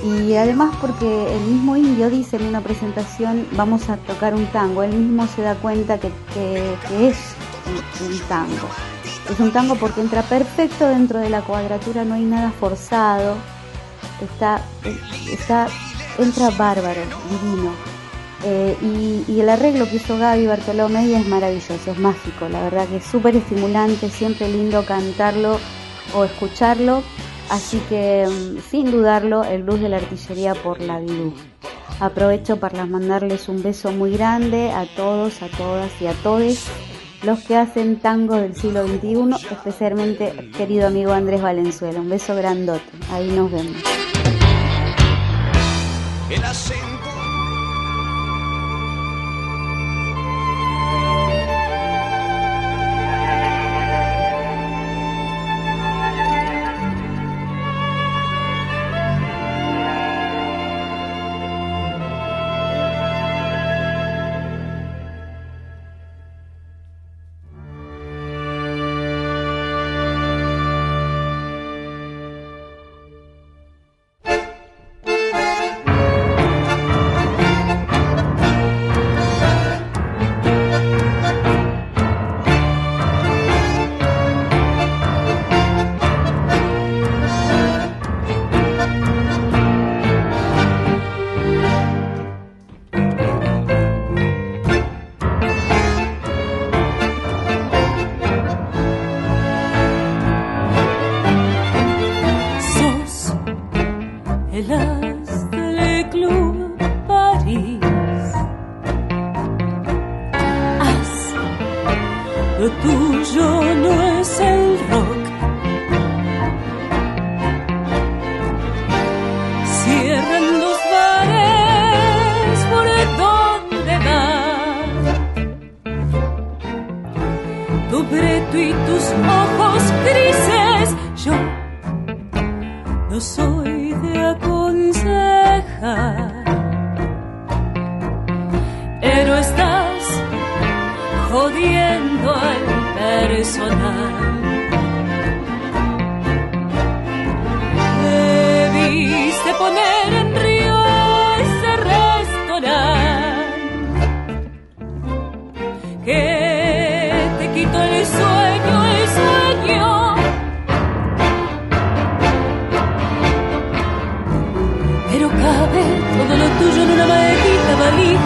Y 0.03 0.35
además 0.35 0.75
porque 0.79 1.35
el 1.35 1.41
mismo 1.41 1.75
indio 1.75 2.09
dice 2.09 2.37
en 2.37 2.43
una 2.43 2.61
presentación, 2.61 3.47
vamos 3.53 3.89
a 3.89 3.97
tocar 3.97 4.35
un 4.35 4.45
tango, 4.47 4.83
él 4.83 4.93
mismo 4.93 5.27
se 5.27 5.41
da 5.41 5.55
cuenta 5.55 5.99
que, 5.99 6.07
es 6.99 7.17
un, 7.65 8.05
un 8.05 8.19
tango. 8.27 8.67
Es 9.29 9.39
un 9.39 9.51
tango 9.51 9.75
porque 9.75 10.01
entra 10.01 10.21
perfecto 10.21 10.87
dentro 10.87 11.19
de 11.19 11.29
la 11.29 11.41
cuadratura, 11.41 12.05
no 12.05 12.13
hay 12.13 12.23
nada 12.23 12.51
forzado, 12.51 13.35
está, 14.21 14.61
está, 15.29 15.67
entra 16.17 16.49
bárbaro, 16.51 17.01
divino. 17.29 17.96
Eh, 18.43 18.77
y, 19.27 19.39
el 19.39 19.49
arreglo 19.49 19.89
que 19.89 19.95
hizo 19.95 20.17
Gaby 20.17 20.45
Bartolomé 20.45 21.15
es 21.15 21.27
maravilloso, 21.27 21.91
es 21.91 21.97
mágico, 21.97 22.47
la 22.49 22.61
verdad 22.61 22.87
que 22.87 22.97
es 22.97 23.03
súper 23.03 23.35
estimulante, 23.35 24.09
siempre 24.09 24.47
lindo 24.47 24.85
cantarlo 24.85 25.59
o 26.13 26.23
escucharlo, 26.23 27.01
así 27.49 27.81
que 27.89 28.27
mm, 28.27 28.59
sin 28.69 28.91
dudarlo 28.91 29.43
el 29.43 29.63
blues 29.63 29.81
de 29.81 29.89
la 29.89 29.97
artillería 29.97 30.53
por 30.53 30.81
la 30.81 30.99
Bidú. 30.99 31.33
Aprovecho 31.99 32.57
para 32.57 32.85
mandarles 32.85 33.49
un 33.49 33.63
beso 33.63 33.91
muy 33.91 34.11
grande 34.11 34.71
a 34.71 34.85
todos, 34.95 35.41
a 35.41 35.47
todas 35.47 35.91
y 35.99 36.05
a 36.05 36.13
todos 36.13 36.65
los 37.23 37.39
que 37.39 37.55
hacen 37.55 37.99
tango 37.99 38.35
del 38.35 38.55
siglo 38.55 38.85
XXI, 38.87 39.47
especialmente 39.51 40.51
querido 40.55 40.87
amigo 40.87 41.11
Andrés 41.11 41.41
Valenzuela. 41.41 41.99
Un 41.99 42.09
beso 42.09 42.35
grandote, 42.35 42.83
ahí 43.11 43.31
nos 43.31 43.51
vemos. 43.51 43.77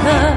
the 0.04 0.31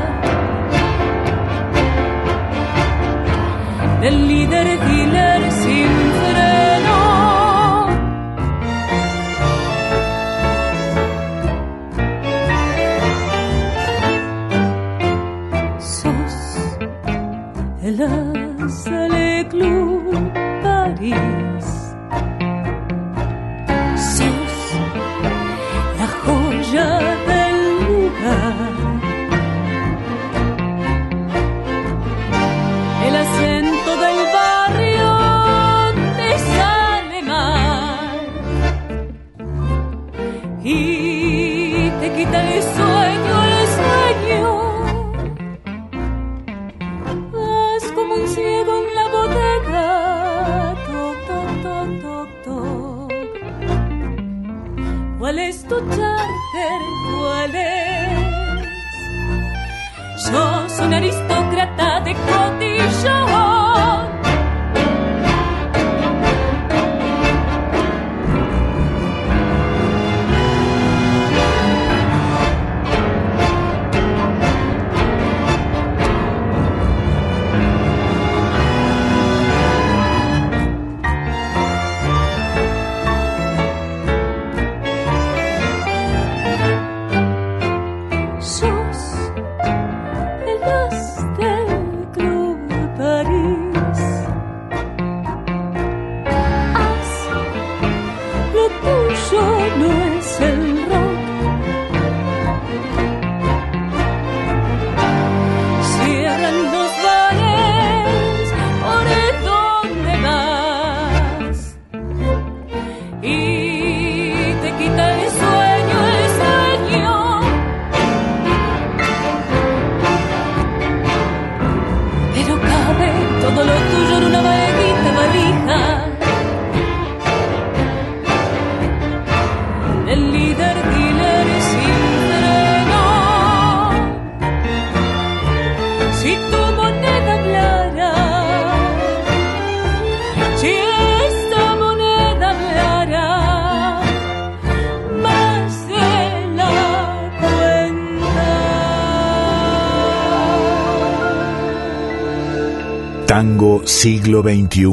siglo 154.05 154.43
XXI. 154.43 154.87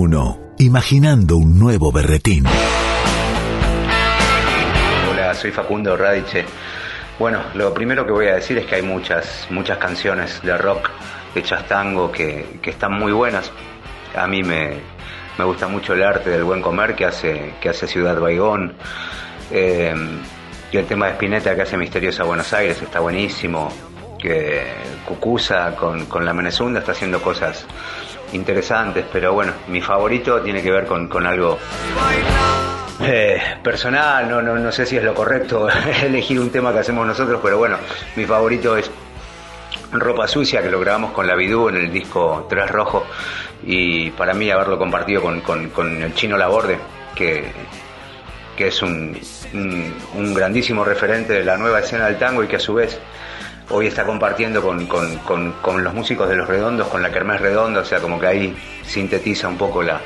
Imaginando 0.59 1.35
un 1.35 1.59
nuevo 1.59 1.91
berretín. 1.91 2.45
Hola, 5.11 5.33
soy 5.33 5.51
Facundo 5.51 5.97
Radiche. 5.97 6.45
Bueno, 7.19 7.41
lo 7.55 7.73
primero 7.73 8.05
que 8.05 8.13
voy 8.13 8.27
a 8.27 8.35
decir 8.35 8.57
es 8.57 8.65
que 8.65 8.75
hay 8.75 8.83
muchas, 8.83 9.47
muchas 9.49 9.79
canciones 9.79 10.41
de 10.43 10.57
rock 10.57 10.91
hechas 11.35 11.67
tango 11.67 12.09
que, 12.09 12.59
que 12.61 12.69
están 12.69 12.93
muy 12.93 13.11
buenas. 13.11 13.51
A 14.15 14.27
mí 14.27 14.43
me, 14.43 14.77
me 15.37 15.43
gusta 15.43 15.67
mucho 15.67 15.93
el 15.93 16.03
arte 16.03 16.29
del 16.29 16.45
buen 16.45 16.61
comer 16.61 16.95
que 16.95 17.03
hace, 17.03 17.55
que 17.59 17.67
hace 17.67 17.87
Ciudad 17.87 18.17
Baigón. 18.17 18.75
Eh, 19.51 19.93
y 20.71 20.77
el 20.77 20.85
tema 20.85 21.07
de 21.07 21.11
Spinetta 21.11 21.53
que 21.53 21.63
hace 21.63 21.75
Misteriosa 21.75 22.23
Buenos 22.23 22.53
Aires 22.53 22.81
está 22.81 23.01
buenísimo. 23.01 23.73
Que 24.17 24.67
Cucusa 25.05 25.75
con, 25.75 26.05
con 26.05 26.23
la 26.23 26.33
Menezunda 26.33 26.79
está 26.79 26.93
haciendo 26.93 27.21
cosas 27.21 27.67
interesantes, 28.33 29.05
pero 29.11 29.33
bueno, 29.33 29.53
mi 29.67 29.81
favorito 29.81 30.41
tiene 30.41 30.61
que 30.61 30.71
ver 30.71 30.85
con, 30.85 31.07
con 31.07 31.25
algo 31.25 31.57
eh, 33.03 33.41
personal, 33.63 34.29
no, 34.29 34.41
no, 34.41 34.55
no 34.55 34.71
sé 34.71 34.85
si 34.85 34.97
es 34.97 35.03
lo 35.03 35.13
correcto 35.13 35.67
elegir 36.03 36.39
un 36.39 36.49
tema 36.49 36.71
que 36.71 36.79
hacemos 36.79 37.05
nosotros, 37.05 37.39
pero 37.43 37.57
bueno, 37.57 37.77
mi 38.15 38.25
favorito 38.25 38.77
es 38.77 38.91
Ropa 39.91 40.27
Sucia, 40.27 40.61
que 40.61 40.69
lo 40.69 40.79
grabamos 40.79 41.11
con 41.11 41.27
la 41.27 41.35
Bidú 41.35 41.69
en 41.69 41.77
el 41.77 41.91
disco 41.91 42.45
Tres 42.49 42.69
Rojo, 42.69 43.05
y 43.63 44.11
para 44.11 44.33
mí 44.33 44.49
haberlo 44.49 44.77
compartido 44.77 45.21
con, 45.21 45.41
con, 45.41 46.03
el 46.03 46.13
chino 46.13 46.37
Laborde, 46.37 46.77
que, 47.15 47.51
que 48.55 48.67
es 48.67 48.81
un, 48.81 49.19
un 50.15 50.33
grandísimo 50.33 50.83
referente 50.83 51.33
de 51.33 51.43
la 51.43 51.57
nueva 51.57 51.79
escena 51.79 52.05
del 52.05 52.17
tango 52.17 52.43
y 52.43 52.47
que 52.47 52.55
a 52.55 52.59
su 52.59 52.73
vez 52.73 52.99
hoy 53.71 53.87
está 53.87 54.03
compartiendo 54.03 54.61
con, 54.61 54.85
con, 54.87 55.17
con, 55.19 55.53
con 55.61 55.83
los 55.83 55.93
músicos 55.93 56.29
de 56.29 56.35
Los 56.35 56.47
Redondos, 56.47 56.87
con 56.87 57.01
la 57.01 57.11
Kermés 57.11 57.41
Redonda, 57.41 57.81
o 57.81 57.85
sea, 57.85 57.99
como 57.99 58.19
que 58.19 58.27
ahí 58.27 58.57
sintetiza 58.85 59.47
un 59.47 59.57
poco 59.57 59.81
la, 59.81 59.99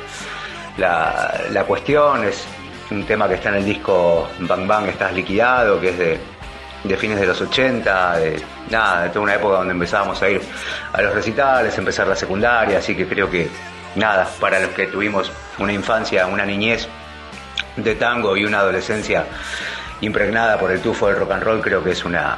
la, 0.78 1.42
la 1.52 1.64
cuestión, 1.64 2.24
es 2.24 2.46
un 2.92 3.06
tema 3.06 3.28
que 3.28 3.36
está 3.36 3.50
en 3.50 3.56
el 3.56 3.66
disco 3.66 4.30
Bang 4.40 4.68
Bang 4.68 4.88
Estás 4.88 5.14
Liquidado, 5.14 5.80
que 5.80 5.90
es 5.90 5.98
de, 5.98 6.98
fines 6.98 7.20
de 7.20 7.26
los 7.26 7.42
80, 7.42 8.18
de, 8.18 8.42
nada, 8.70 9.04
de 9.04 9.10
toda 9.10 9.22
una 9.22 9.36
época 9.36 9.58
donde 9.58 9.74
empezábamos 9.74 10.22
a 10.22 10.30
ir 10.30 10.42
a 10.94 11.02
los 11.02 11.14
recitales, 11.14 11.78
empezar 11.78 12.08
la 12.08 12.16
secundaria, 12.16 12.78
así 12.78 12.96
que 12.96 13.08
creo 13.08 13.30
que 13.30 13.50
nada, 13.96 14.28
para 14.40 14.60
los 14.60 14.70
que 14.70 14.88
tuvimos 14.88 15.32
una 15.58 15.74
infancia, 15.74 16.28
una 16.28 16.46
niñez 16.46 16.88
de 17.76 17.96
tango 17.96 18.38
y 18.38 18.46
una 18.46 18.60
adolescencia 18.60 19.26
impregnada 20.02 20.60
por 20.60 20.72
el 20.72 20.82
tufo 20.82 21.08
del 21.08 21.18
rock 21.18 21.32
and 21.32 21.44
roll, 21.44 21.62
creo 21.62 21.84
que 21.84 21.92
es 21.92 22.06
una, 22.06 22.38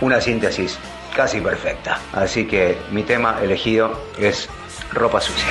una 0.00 0.20
síntesis 0.20 0.78
casi 1.14 1.40
perfecta. 1.40 1.98
Así 2.12 2.46
que 2.46 2.78
mi 2.90 3.02
tema 3.02 3.38
elegido 3.42 4.00
es 4.18 4.48
ropa 4.92 5.20
sucia. 5.20 5.48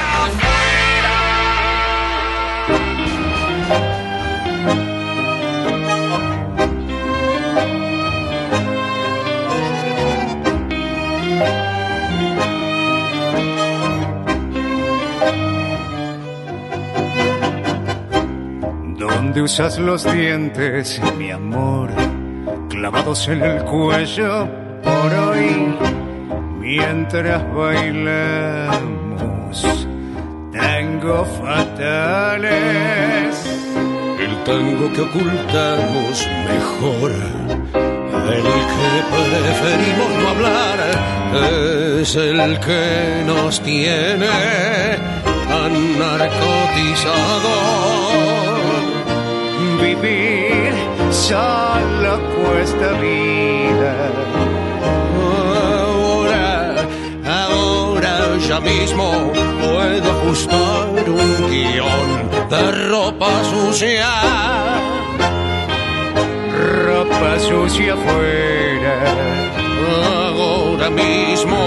Donde 18.98 19.42
usas 19.42 19.78
los 19.78 20.12
dientes, 20.12 21.00
mi 21.18 21.32
amor, 21.32 21.90
clavados 22.80 23.28
en 23.28 23.44
el 23.44 23.62
cuello 23.66 24.48
por 24.82 25.14
hoy, 25.14 25.76
mientras 26.62 27.44
bailamos 27.54 28.78
tango 30.54 31.26
fatales. 31.26 32.56
El 34.18 34.44
tango 34.46 34.94
que 34.94 35.02
ocultamos 35.02 36.26
mejor, 36.54 37.12
del 38.30 38.48
que 38.72 38.92
preferimos 39.12 40.10
no 40.22 40.30
hablar, 40.30 40.80
es 42.00 42.16
el 42.16 42.58
que 42.62 43.24
nos 43.26 43.60
tiene 43.62 44.30
tan 45.50 46.00
narcotizado. 46.00 48.29
Vivir 49.82 50.74
solo 51.10 52.20
cuesta 52.36 52.92
vida. 53.00 53.94
Ahora, 55.80 56.88
ahora 57.26 58.38
ya 58.48 58.60
mismo 58.60 59.32
puedo 59.62 60.12
ajustar 60.12 61.10
un 61.10 61.50
guion 61.50 62.10
de 62.50 62.72
ropa 62.90 63.32
sucia. 63.46 64.10
Ropa 66.86 67.40
sucia 67.40 67.94
afuera. 67.94 68.96
Ahora 70.36 70.90
mismo. 70.90 71.60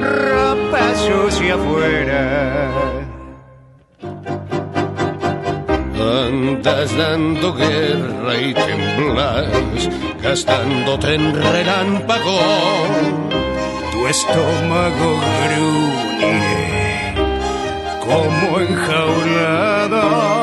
Ropa 0.00 0.94
sucia 0.96 1.54
afuera. 1.54 2.69
Andas 6.50 6.96
dando 6.96 7.54
guerra 7.54 8.34
y 8.36 8.52
temblas, 8.52 9.88
gastándote 10.20 11.14
en 11.14 11.32
relámpago. 11.32 12.40
Tu 13.92 14.06
estómago 14.08 15.20
gruñe 15.44 17.14
como 18.04 18.60
enjaulado. 18.62 20.39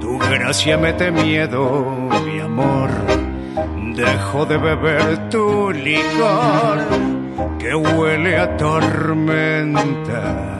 Tu 0.00 0.18
gracia 0.18 0.76
mete 0.76 1.10
miedo, 1.10 1.94
mi 2.26 2.40
amor. 2.40 2.90
Dejo 3.94 4.44
de 4.44 4.58
beber 4.58 5.30
tu 5.30 5.70
licor 5.70 6.78
que 7.58 7.74
huele 7.74 8.36
a 8.36 8.56
tormenta 8.56 10.54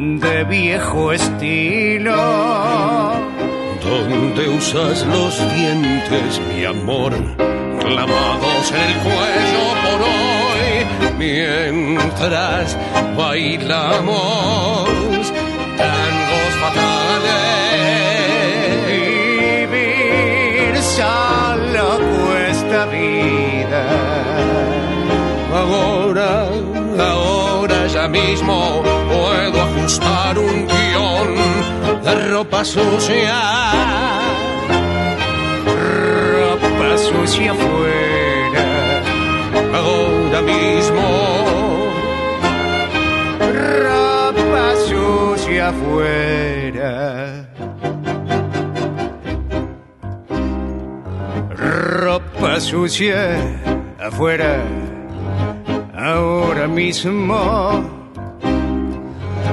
de 0.00 0.44
viejo 0.44 1.12
estilo. 1.12 2.16
Donde 3.82 4.48
usas 4.48 5.04
los 5.06 5.38
dientes, 5.54 6.40
mi 6.52 6.64
amor, 6.64 7.12
clavados 7.80 8.72
en 8.72 8.80
el 8.80 8.94
cuello 8.98 9.74
por 9.84 10.02
hoy, 10.02 10.29
mientras 11.20 12.76
bailamos 13.14 14.88
tangos 15.76 16.52
fatales. 16.62 17.30
Vivir 18.88 20.74
solo 20.98 21.86
cuesta 22.16 22.86
vida. 22.86 23.84
Ahora, 25.54 26.48
ahora 27.12 27.86
ya 27.86 28.08
mismo 28.08 28.82
puedo 29.12 29.56
ajustar 29.68 30.38
un 30.38 30.66
guion 30.72 31.28
de 32.04 32.14
ropa 32.30 32.64
sucia. 32.64 33.38
Ropa 36.32 36.88
sucia 36.96 37.52
afuera. 37.52 38.66
Ahora 39.74 40.40
mismo. 40.42 41.09
Afuera. 45.70 47.48
Ropa 51.56 52.60
sucia 52.60 53.38
afuera. 53.98 54.62
Ahora 55.94 56.66
mismo. 56.66 58.00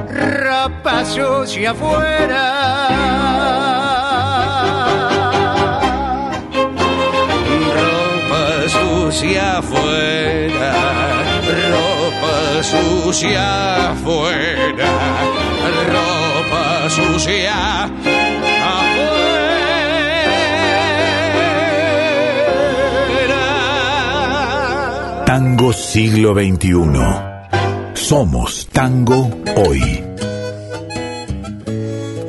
Ropa 0.10 1.06
sucia 1.06 1.72
afuera. 1.72 2.46
Ropa 7.78 8.68
sucia 8.70 9.58
afuera, 9.58 10.74
ropa 11.72 12.64
sucia 12.64 13.92
afuera, 13.92 14.92
sucia 16.98 17.84
afuera. 17.84 17.94
Tango 25.26 25.74
siglo 25.74 26.34
XXI. 26.34 26.74
Somos 27.94 28.68
tango 28.72 29.30
hoy. 29.58 30.04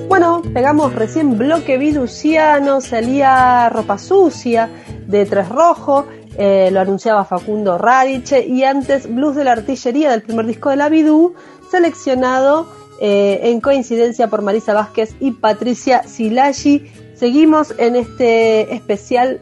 Bueno, 0.08 0.42
pegamos 0.52 0.94
recién 0.94 1.38
bloque 1.38 1.78
viduciano, 1.78 2.82
salía 2.82 3.70
ropa 3.70 3.96
sucia 3.96 4.68
de 5.06 5.24
Tres 5.24 5.48
Rojo, 5.48 6.06
eh, 6.36 6.68
lo 6.70 6.80
anunciaba 6.80 7.24
Facundo 7.24 7.78
Radiche 7.78 8.46
y 8.46 8.64
antes 8.64 9.08
Blues 9.08 9.36
de 9.36 9.44
la 9.44 9.52
Artillería 9.52 10.10
del 10.10 10.22
primer 10.22 10.44
disco 10.46 10.68
de 10.68 10.76
la 10.76 10.90
Bidú, 10.90 11.34
seleccionado 11.70 12.66
eh, 13.00 13.40
en 13.44 13.60
coincidencia 13.60 14.28
por 14.28 14.42
Marisa 14.42 14.74
Vázquez 14.74 15.14
y 15.20 15.32
Patricia 15.32 16.02
Silagi. 16.04 16.86
Seguimos 17.14 17.74
en 17.78 17.96
este 17.96 18.74
especial 18.74 19.40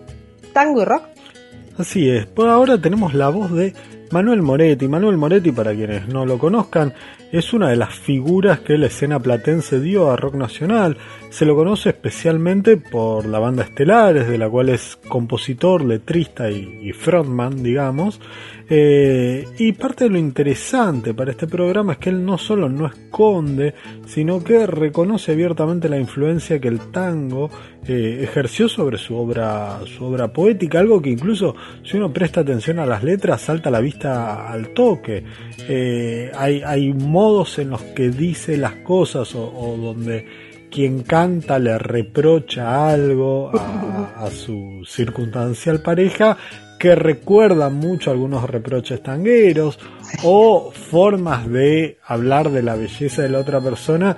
tango 0.52 0.82
y 0.82 0.84
rock. 0.84 1.04
Así 1.78 2.08
es, 2.08 2.26
por 2.26 2.48
ahora 2.48 2.80
tenemos 2.80 3.12
la 3.14 3.28
voz 3.28 3.52
de 3.52 3.74
Manuel 4.10 4.42
Moretti. 4.42 4.88
Manuel 4.88 5.16
Moretti, 5.16 5.52
para 5.52 5.74
quienes 5.74 6.08
no 6.08 6.24
lo 6.24 6.38
conozcan, 6.38 6.94
es 7.32 7.52
una 7.52 7.68
de 7.68 7.76
las 7.76 7.94
figuras 7.94 8.60
que 8.60 8.78
la 8.78 8.86
escena 8.86 9.18
platense 9.18 9.80
dio 9.80 10.10
a 10.10 10.16
rock 10.16 10.34
nacional. 10.34 10.96
Se 11.30 11.44
lo 11.44 11.56
conoce 11.56 11.90
especialmente 11.90 12.76
por 12.76 13.26
la 13.26 13.38
banda 13.38 13.64
Estelares, 13.64 14.28
de 14.28 14.38
la 14.38 14.48
cual 14.48 14.68
es 14.68 14.96
compositor, 15.08 15.84
letrista 15.84 16.50
y, 16.50 16.92
frontman, 16.92 17.62
digamos. 17.62 18.20
Eh, 18.68 19.44
y 19.58 19.72
parte 19.72 20.04
de 20.04 20.10
lo 20.10 20.18
interesante 20.18 21.14
para 21.14 21.30
este 21.30 21.46
programa 21.46 21.94
es 21.94 21.98
que 21.98 22.10
él 22.10 22.24
no 22.24 22.38
solo 22.38 22.68
no 22.68 22.86
esconde, 22.86 23.74
sino 24.06 24.42
que 24.42 24.66
reconoce 24.66 25.32
abiertamente 25.32 25.88
la 25.88 25.98
influencia 25.98 26.60
que 26.60 26.68
el 26.68 26.90
tango 26.90 27.50
eh, 27.88 28.24
ejerció 28.24 28.68
sobre 28.68 28.98
su 28.98 29.16
obra, 29.16 29.78
su 29.86 30.04
obra 30.04 30.32
poética, 30.32 30.80
algo 30.80 31.00
que 31.00 31.10
incluso 31.10 31.54
si 31.84 31.96
uno 31.96 32.12
presta 32.12 32.40
atención 32.40 32.80
a 32.80 32.86
las 32.86 33.04
letras 33.04 33.42
salta 33.42 33.70
la 33.70 33.80
vista 33.80 34.50
al 34.50 34.70
toque. 34.70 35.22
Eh, 35.68 36.32
hay, 36.36 36.62
hay 36.64 36.92
modos 36.92 37.60
en 37.60 37.70
los 37.70 37.82
que 37.82 38.10
dice 38.10 38.56
las 38.56 38.74
cosas 38.76 39.34
o, 39.36 39.76
donde 39.80 40.26
quien 40.68 41.02
canta 41.02 41.60
le 41.60 41.78
reprocha 41.78 42.90
algo 42.90 43.52
a, 43.54 44.28
su 44.30 44.82
circunstancial 44.84 45.80
pareja 45.80 46.36
que 46.80 46.96
recuerdan 46.96 47.74
mucho 47.74 48.10
algunos 48.10 48.50
reproches 48.50 49.00
tangueros 49.00 49.78
o 50.24 50.72
formas 50.72 51.48
de 51.48 51.98
hablar 52.04 52.50
de 52.50 52.62
la 52.62 52.74
belleza 52.74 53.22
de 53.22 53.28
la 53.28 53.38
otra 53.38 53.60
persona 53.60 54.16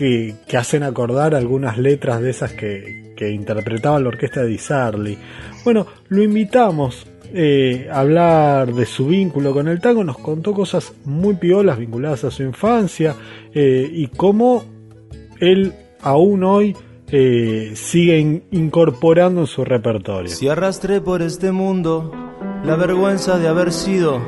que, 0.00 0.34
que 0.48 0.56
hacen 0.56 0.82
acordar 0.82 1.34
algunas 1.34 1.76
letras 1.76 2.22
de 2.22 2.30
esas 2.30 2.52
que, 2.54 3.12
que 3.14 3.30
interpretaba 3.30 4.00
la 4.00 4.08
orquesta 4.08 4.40
de 4.40 4.46
Di 4.46 4.56
Sarli. 4.56 5.18
Bueno, 5.62 5.86
lo 6.08 6.22
invitamos 6.22 7.06
eh, 7.34 7.86
a 7.92 8.00
hablar 8.00 8.72
de 8.72 8.86
su 8.86 9.08
vínculo 9.08 9.52
con 9.52 9.68
el 9.68 9.78
tango, 9.78 10.02
nos 10.02 10.16
contó 10.16 10.54
cosas 10.54 10.94
muy 11.04 11.34
piolas 11.34 11.78
vinculadas 11.78 12.24
a 12.24 12.30
su 12.30 12.42
infancia 12.42 13.14
eh, 13.52 13.86
y 13.92 14.06
cómo 14.06 14.64
él 15.38 15.74
aún 16.00 16.44
hoy 16.44 16.74
eh, 17.12 17.72
sigue 17.74 18.18
in- 18.18 18.44
incorporando 18.52 19.42
en 19.42 19.46
su 19.46 19.66
repertorio. 19.66 20.30
Si 20.30 20.48
arrastré 20.48 21.02
por 21.02 21.20
este 21.20 21.52
mundo 21.52 22.10
la 22.64 22.74
vergüenza 22.76 23.38
de 23.38 23.48
haber 23.48 23.70
sido 23.70 24.18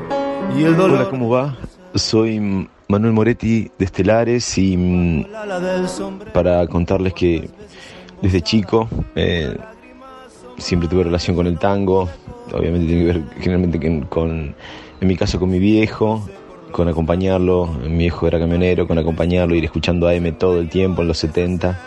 y 0.54 0.64
el 0.64 0.76
dolor 0.76 0.98
Hola, 0.98 1.08
¿cómo 1.10 1.30
va? 1.30 1.56
Soy 1.94 2.68
Manuel 2.92 3.14
Moretti 3.14 3.70
de 3.78 3.86
Estelares 3.86 4.58
y 4.58 4.76
mm, 4.76 5.24
para 6.34 6.66
contarles 6.66 7.14
que 7.14 7.48
desde 8.20 8.42
chico 8.42 8.86
eh, 9.16 9.56
siempre 10.58 10.90
tuve 10.90 11.04
relación 11.04 11.34
con 11.34 11.46
el 11.46 11.58
tango, 11.58 12.10
obviamente 12.52 12.86
tiene 12.86 13.00
que 13.00 13.06
ver 13.06 13.22
generalmente 13.40 14.06
con, 14.10 14.54
en 15.00 15.08
mi 15.08 15.16
caso 15.16 15.40
con 15.40 15.48
mi 15.48 15.58
viejo, 15.58 16.28
con 16.70 16.86
acompañarlo, 16.86 17.66
mi 17.66 17.96
viejo 17.96 18.26
era 18.26 18.38
camionero, 18.38 18.86
con 18.86 18.98
acompañarlo, 18.98 19.54
ir 19.54 19.64
escuchando 19.64 20.06
AM 20.06 20.30
todo 20.34 20.60
el 20.60 20.68
tiempo 20.68 21.00
en 21.00 21.08
los 21.08 21.16
70, 21.16 21.80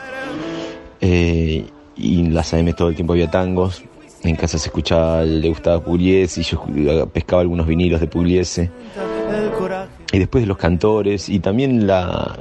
eh, 1.01 1.65
y 1.95 2.19
en 2.19 2.33
las 2.33 2.51
AM 2.55 2.73
todo 2.73 2.89
el 2.89 2.95
tiempo 2.95 3.13
había 3.13 3.29
tangos, 3.29 3.83
en 4.23 4.35
casa 4.35 4.57
se 4.57 4.69
escuchaba, 4.69 5.21
le 5.21 5.49
gustaba 5.49 5.83
Pugliese 5.83 6.41
y 6.41 6.43
yo 6.43 6.65
pescaba 7.13 7.43
algunos 7.43 7.67
vinilos 7.67 8.01
de 8.01 8.07
Pugliese. 8.07 8.71
Y 10.11 10.19
después 10.19 10.43
de 10.43 10.47
los 10.47 10.57
cantores 10.57 11.29
y 11.29 11.39
también 11.39 11.87
la, 11.87 12.37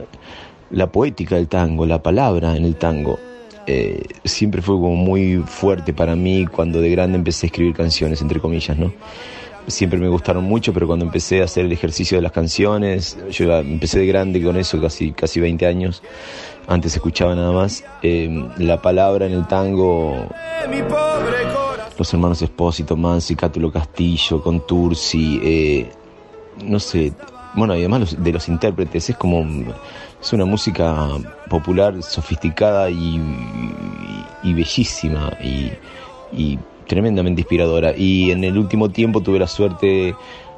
la 0.70 0.86
poética 0.88 1.36
del 1.36 1.48
tango, 1.48 1.86
la 1.86 2.02
palabra 2.02 2.56
en 2.56 2.64
el 2.64 2.76
tango, 2.76 3.18
eh, 3.66 4.02
siempre 4.24 4.60
fue 4.60 4.74
como 4.76 4.96
muy 4.96 5.42
fuerte 5.46 5.92
para 5.92 6.14
mí 6.16 6.46
cuando 6.46 6.80
de 6.80 6.90
grande 6.90 7.16
empecé 7.16 7.46
a 7.46 7.48
escribir 7.48 7.74
canciones, 7.74 8.20
entre 8.20 8.40
comillas, 8.40 8.76
¿no? 8.76 8.92
Siempre 9.66 9.98
me 9.98 10.08
gustaron 10.08 10.44
mucho, 10.44 10.74
pero 10.74 10.86
cuando 10.86 11.06
empecé 11.06 11.40
a 11.40 11.44
hacer 11.44 11.64
el 11.64 11.72
ejercicio 11.72 12.18
de 12.18 12.22
las 12.22 12.32
canciones, 12.32 13.16
yo 13.30 13.50
empecé 13.56 14.00
de 14.00 14.06
grande 14.06 14.42
con 14.42 14.58
eso, 14.58 14.78
casi, 14.78 15.12
casi 15.12 15.40
20 15.40 15.66
años, 15.66 16.02
antes 16.66 16.94
escuchaba 16.94 17.34
nada 17.34 17.52
más, 17.52 17.82
eh, 18.02 18.46
la 18.58 18.82
palabra 18.82 19.24
en 19.24 19.32
el 19.32 19.46
tango 19.46 20.28
los 21.98 22.12
hermanos 22.12 22.42
Espósito, 22.42 22.96
Mansi, 22.96 23.36
Cátulo 23.36 23.70
Castillo, 23.70 24.42
Contursi, 24.42 25.40
eh, 25.42 25.90
no 26.64 26.80
sé, 26.80 27.12
bueno, 27.54 27.74
y 27.76 27.80
además 27.80 28.16
de 28.22 28.32
los 28.32 28.48
intérpretes, 28.48 29.10
es 29.10 29.16
como, 29.16 29.44
es 30.20 30.32
una 30.32 30.44
música 30.44 31.08
popular, 31.48 32.02
sofisticada 32.02 32.90
y, 32.90 33.20
y 34.42 34.54
bellísima 34.54 35.32
y, 35.42 35.70
y 36.32 36.58
tremendamente 36.86 37.42
inspiradora. 37.42 37.96
Y 37.96 38.30
en 38.30 38.44
el 38.44 38.58
último 38.58 38.90
tiempo 38.90 39.20
tuve 39.20 39.38
la 39.38 39.46
suerte 39.46 40.14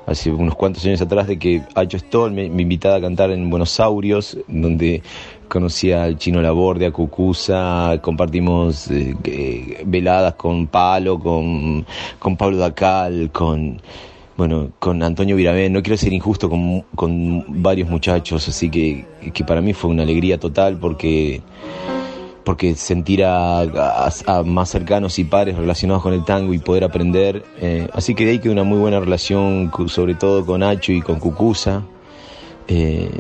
hace 0.07 0.31
unos 0.31 0.55
cuantos 0.55 0.85
años 0.87 1.03
atrás 1.03 1.27
de 1.27 1.39
que 1.39 1.63
Acho 1.75 1.99
Stoll 1.99 2.33
me, 2.33 2.49
me 2.49 2.63
invitaba 2.63 2.97
a 2.97 3.01
cantar 3.01 3.31
en 3.33 3.51
Buenos 3.51 3.79
Aires, 3.81 4.39
donde 4.47 5.03
conocí 5.49 5.93
al 5.93 6.17
Chino 6.17 6.41
Laborde, 6.41 6.87
a 6.87 6.93
Cucusa, 6.93 7.99
compartimos 8.01 8.91
eh, 8.91 9.15
eh, 9.25 9.83
veladas 9.85 10.35
con 10.35 10.69
Palo, 10.69 11.19
con, 11.19 11.85
con 12.19 12.37
Pablo 12.37 12.59
Dacal, 12.59 13.31
con 13.33 13.81
bueno, 14.37 14.73
con 14.79 15.03
Antonio 15.03 15.35
Virabén, 15.37 15.73
no 15.73 15.83
quiero 15.83 15.97
ser 15.97 16.13
injusto 16.13 16.51
con, 16.51 16.83
con 16.95 17.63
varios 17.63 17.89
muchachos, 17.89 18.49
así 18.49 18.69
que, 18.69 19.07
que 19.33 19.45
para 19.45 19.61
mí 19.61 19.73
fue 19.73 19.91
una 19.91 20.03
alegría 20.03 20.39
total 20.39 20.77
porque 20.79 21.43
porque 22.47 22.77
sentir 22.77 23.25
a, 23.25 23.65
más 24.45 24.69
cercanos 24.69 25.19
y 25.19 25.25
pares 25.25 25.57
relacionados 25.57 26.01
con 26.01 26.13
el 26.13 26.25
tango 26.25 26.55
y 26.55 26.59
poder 26.59 26.85
aprender. 26.85 27.45
eh, 27.61 27.89
así 27.93 28.15
que 28.15 28.25
de 28.25 28.31
ahí 28.31 28.39
que 28.39 28.49
una 28.49 28.63
muy 28.63 28.79
buena 28.79 29.01
relación, 29.01 29.73
sobre 29.89 30.15
todo 30.15 30.47
con 30.47 30.63
Acho 30.63 30.93
y 30.93 31.03
con 31.03 31.19
Cucusa. 31.19 31.83
Eh, 32.69 33.11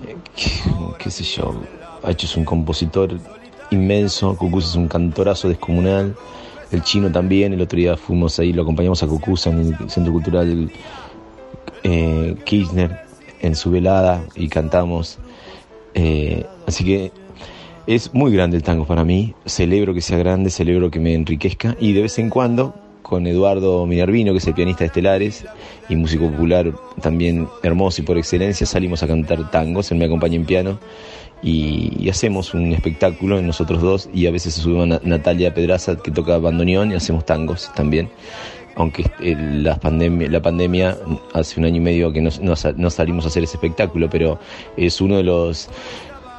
qué, 0.98 1.10
sé 1.10 1.24
yo, 1.24 1.60
Acho 2.04 2.26
es 2.26 2.36
un 2.36 2.44
compositor 2.44 3.18
inmenso, 3.72 4.36
Cucusa 4.36 4.68
es 4.68 4.76
un 4.76 4.86
cantorazo 4.86 5.48
descomunal, 5.48 6.14
el 6.70 6.82
chino 6.84 7.10
también, 7.10 7.52
el 7.52 7.60
otro 7.60 7.78
día 7.78 7.96
fuimos 7.96 8.38
ahí, 8.38 8.52
lo 8.52 8.62
acompañamos 8.62 9.02
a 9.02 9.08
Cucusa 9.08 9.50
en 9.50 9.74
el 9.80 9.90
Centro 9.90 10.12
Cultural 10.12 10.70
eh, 11.88 12.34
Kirchner 12.44 12.98
en 13.40 13.54
su 13.54 13.70
velada 13.70 14.24
y 14.34 14.48
cantamos. 14.48 15.18
Eh, 15.94 16.44
así 16.66 16.84
que 16.84 17.12
es 17.86 18.12
muy 18.12 18.32
grande 18.32 18.56
el 18.56 18.64
tango 18.64 18.86
para 18.86 19.04
mí, 19.04 19.34
celebro 19.44 19.94
que 19.94 20.00
sea 20.00 20.18
grande, 20.18 20.50
celebro 20.50 20.90
que 20.90 20.98
me 20.98 21.14
enriquezca 21.14 21.76
y 21.78 21.92
de 21.92 22.02
vez 22.02 22.18
en 22.18 22.28
cuando 22.28 22.74
con 23.02 23.24
Eduardo 23.28 23.86
Minervino, 23.86 24.32
que 24.32 24.38
es 24.38 24.46
el 24.48 24.54
pianista 24.54 24.80
de 24.80 24.86
Estelares 24.86 25.44
y 25.88 25.94
músico 25.94 26.28
popular 26.28 26.72
también 27.00 27.46
hermoso 27.62 28.02
y 28.02 28.04
por 28.04 28.18
excelencia, 28.18 28.66
salimos 28.66 29.04
a 29.04 29.06
cantar 29.06 29.48
tangos, 29.52 29.92
él 29.92 29.98
me 29.98 30.06
acompaña 30.06 30.34
en 30.34 30.44
piano 30.44 30.80
y, 31.40 32.08
hacemos 32.10 32.54
un 32.54 32.72
espectáculo 32.72 33.38
en 33.38 33.46
nosotros 33.46 33.80
dos 33.80 34.08
y 34.12 34.26
a 34.26 34.32
veces 34.32 34.54
se 34.54 34.60
sube 34.62 34.84
Na- 34.86 35.00
Natalia 35.04 35.54
Pedraza 35.54 35.94
que 35.96 36.10
toca 36.10 36.38
bandoneón 36.38 36.90
y 36.90 36.94
hacemos 36.96 37.24
tangos 37.24 37.70
también. 37.76 38.08
Aunque 38.76 39.04
eh, 39.20 39.34
la, 39.38 39.76
pandemia, 39.76 40.28
la 40.30 40.40
pandemia 40.42 40.96
hace 41.32 41.58
un 41.58 41.66
año 41.66 41.76
y 41.76 41.80
medio 41.80 42.12
que 42.12 42.20
no, 42.20 42.30
no 42.42 42.54
sa- 42.56 42.72
no 42.76 42.90
salimos 42.90 43.24
a 43.24 43.28
hacer 43.28 43.42
ese 43.42 43.56
espectáculo, 43.56 44.08
pero 44.10 44.38
es 44.76 45.00
uno 45.00 45.16
de 45.16 45.22
los 45.22 45.68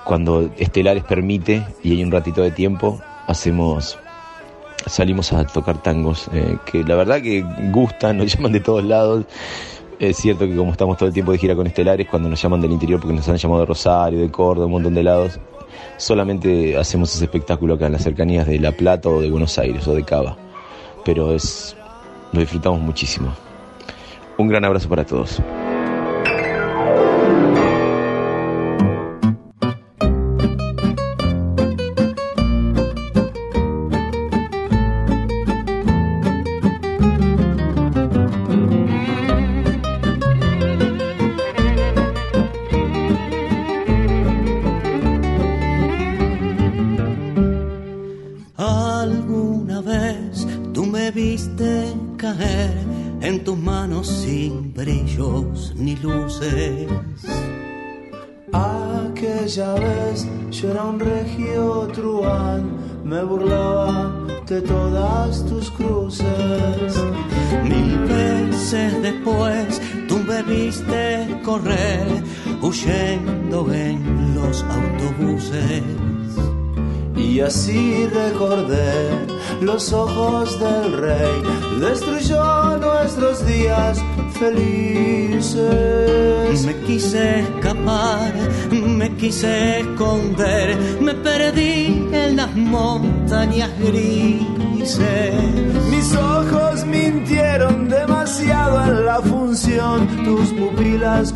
cuando 0.04 0.50
Estelares 0.58 1.04
permite 1.04 1.66
y 1.84 1.92
hay 1.94 2.04
un 2.04 2.12
ratito 2.12 2.42
de 2.42 2.52
tiempo, 2.52 3.02
hacemos 3.28 3.98
salimos 4.86 5.34
a 5.34 5.46
tocar 5.46 5.82
tangos 5.84 6.30
eh, 6.34 6.58
que 6.66 6.84
la 6.84 6.96
verdad 6.96 7.22
que 7.22 7.44
gustan, 7.72 8.18
nos 8.18 8.34
llaman 8.36 8.52
de 8.54 8.60
todos 8.62 8.84
lados. 8.84 9.26
Es 10.00 10.18
cierto 10.18 10.46
que 10.46 10.56
como 10.56 10.72
estamos 10.72 10.96
todo 10.96 11.08
el 11.08 11.14
tiempo 11.14 11.32
de 11.32 11.40
gira 11.40 11.56
con 11.56 11.66
Estelares, 11.66 12.08
cuando 12.08 12.30
nos 12.30 12.40
llaman 12.42 12.62
del 12.62 12.72
interior, 12.72 13.00
porque 13.00 13.16
nos 13.16 13.28
han 13.28 13.38
llamado 13.38 13.62
de 13.62 13.66
Rosario, 13.66 14.20
de 14.20 14.30
Córdoba, 14.30 14.68
un 14.68 14.74
montón 14.74 14.94
de 14.94 15.02
lados, 15.02 15.40
solamente 15.98 16.78
hacemos 16.78 17.14
ese 17.16 17.26
espectáculo 17.26 17.74
acá 17.74 17.88
en 17.88 17.94
las 17.94 18.04
cercanías 18.04 18.46
de 18.46 18.60
La 18.60 18.72
Plata 18.72 19.10
o 19.10 19.20
de 19.22 19.32
Buenos 19.32 19.58
Aires 19.58 19.88
o 19.88 19.96
de 19.96 20.04
Cava. 20.04 20.38
Pero 21.04 21.34
es 21.34 21.76
lo 22.32 22.40
disfrutamos 22.40 22.80
muchísimo. 22.82 23.34
Un 24.38 24.48
gran 24.48 24.66
abrazo 24.66 24.88
para 24.88 25.06
todos. 25.06 25.42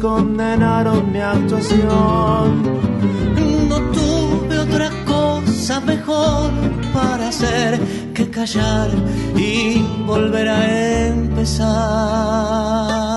Condenaron 0.02 1.12
mi 1.12 1.20
actuación. 1.20 2.64
No 3.70 3.80
tuve 3.91 4.58
otra 4.58 4.89
cosa 5.06 5.80
mejor 5.82 6.49
para 6.91 7.28
hacer 7.30 7.80
que 8.14 8.30
callar 8.30 8.89
y 9.38 9.82
volver 10.06 10.49
a 10.49 11.08
empezar. 11.08 13.11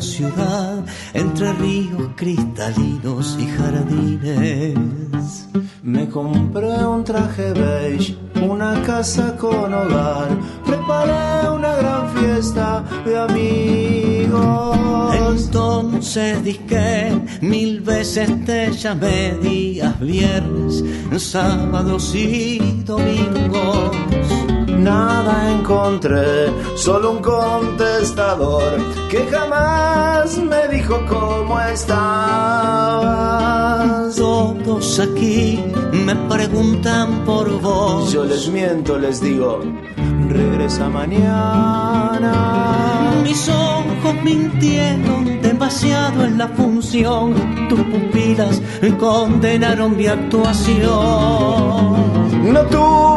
Ciudad, 0.00 0.84
entre 1.14 1.52
ríos 1.54 2.10
cristalinos 2.16 3.36
y 3.38 3.46
jardines. 3.46 5.48
Me 5.82 6.08
compré 6.08 6.84
un 6.86 7.04
traje 7.04 7.52
beige, 7.52 8.16
una 8.42 8.82
casa 8.82 9.36
con 9.36 9.72
hogar, 9.72 10.28
preparé 10.64 11.50
una 11.50 11.76
gran 11.76 12.08
fiesta 12.14 12.84
de 13.04 13.18
amigos. 13.18 14.76
Entonces 15.14 16.42
disque 16.42 17.12
mil 17.40 17.80
veces 17.80 18.44
te 18.44 18.72
llamé 18.72 19.36
días 19.40 19.98
viernes, 20.00 20.82
sábados 21.18 22.14
y 22.14 22.82
domingos. 22.84 23.75
Nada 24.86 25.50
encontré, 25.50 26.48
solo 26.76 27.10
un 27.10 27.20
contestador 27.20 28.78
que 29.10 29.26
jamás 29.26 30.38
me 30.38 30.68
dijo 30.68 31.04
cómo 31.08 31.60
estabas. 31.60 32.06
Todos 34.14 35.00
aquí 35.00 35.60
me 35.92 36.14
preguntan 36.14 37.24
por 37.24 37.60
vos. 37.60 38.12
Yo 38.12 38.24
les 38.24 38.48
miento, 38.48 38.96
les 38.96 39.20
digo, 39.20 39.60
regresa 40.28 40.88
mañana. 40.88 42.32
Mis 43.24 43.48
ojos 43.48 44.14
mintieron 44.22 45.42
demasiado 45.42 46.24
en 46.24 46.38
la 46.38 46.46
función. 46.46 47.34
Tus 47.68 47.80
pupilas 47.80 48.62
condenaron 49.00 49.96
mi 49.96 50.06
actuación. 50.06 50.86
No 52.52 52.60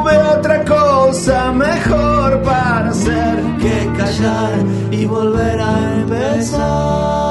tuve 0.09 0.17
otra 0.17 0.65
cosa 0.65 1.51
mejor 1.51 2.41
para 2.41 2.89
hacer 2.89 3.43
que 3.59 3.93
callar 3.97 4.53
y 4.91 5.05
volver 5.05 5.59
a 5.59 5.95
empezar. 5.95 7.29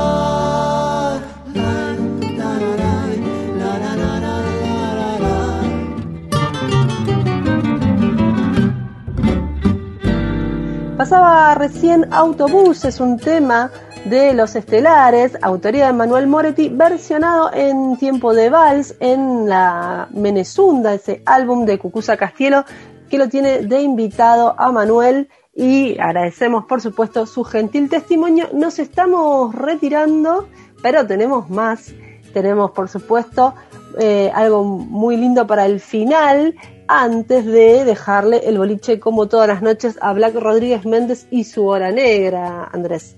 Pasaba 10.97 11.55
recién 11.55 12.13
Autobús, 12.13 12.85
es 12.85 13.01
un 13.01 13.19
tema 13.19 13.71
de 14.09 14.33
Los 14.33 14.57
Estelares, 14.57 15.37
autoría 15.43 15.89
de 15.89 15.93
Manuel 15.93 16.27
Moretti, 16.27 16.69
versionado 16.69 17.53
en 17.53 17.97
tiempo 17.97 18.33
de 18.33 18.49
vals 18.49 18.95
en 19.01 19.49
la 19.49 20.09
Menezunda, 20.11 20.95
ese 20.95 21.23
álbum 21.27 21.67
de 21.67 21.79
Cucusa 21.79 22.17
Castielo, 22.17 22.65
que 23.11 23.19
lo 23.19 23.29
tiene 23.29 23.61
de 23.61 23.83
invitado 23.83 24.55
a 24.59 24.73
Manuel 24.73 25.29
y 25.55 25.99
agradecemos 25.99 26.65
por 26.65 26.81
supuesto 26.81 27.27
su 27.27 27.45
gentil 27.45 27.91
testimonio. 27.91 28.49
Nos 28.53 28.79
estamos 28.79 29.55
retirando, 29.55 30.49
pero 30.83 31.07
tenemos 31.07 31.51
más. 31.51 31.93
Tenemos 32.33 32.71
por 32.71 32.89
supuesto 32.89 33.55
eh, 33.99 34.31
algo 34.35 34.65
muy 34.65 35.17
lindo 35.17 35.47
para 35.47 35.67
el 35.67 35.81
final, 35.81 36.55
antes 36.87 37.45
de 37.45 37.85
dejarle 37.85 38.49
el 38.49 38.57
boliche 38.57 38.99
como 38.99 39.29
todas 39.29 39.49
las 39.49 39.61
noches 39.61 39.99
a 40.01 40.13
Black 40.15 40.35
Rodríguez 40.35 40.87
Méndez 40.87 41.27
y 41.31 41.45
su 41.45 41.67
hora 41.67 41.91
negra, 41.91 42.69
Andrés. 42.73 43.17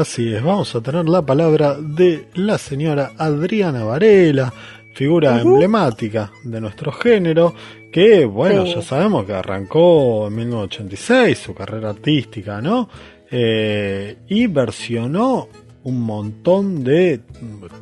Así 0.00 0.34
es, 0.34 0.42
vamos 0.42 0.74
a 0.74 0.80
tener 0.80 1.06
la 1.10 1.20
palabra 1.20 1.76
de 1.78 2.28
la 2.32 2.56
señora 2.56 3.10
Adriana 3.18 3.84
Varela, 3.84 4.50
figura 4.94 5.38
emblemática 5.42 6.32
de 6.42 6.58
nuestro 6.58 6.90
género, 6.90 7.52
que 7.92 8.24
bueno, 8.24 8.64
Sí. 8.64 8.76
ya 8.76 8.80
sabemos 8.82 9.26
que 9.26 9.34
arrancó 9.34 10.28
en 10.28 10.36
1986 10.36 11.38
su 11.38 11.54
carrera 11.54 11.90
artística, 11.90 12.62
¿no? 12.62 12.88
Eh, 13.30 14.16
y 14.26 14.46
versionó 14.46 15.48
un 15.84 16.00
montón 16.00 16.82
de 16.82 17.20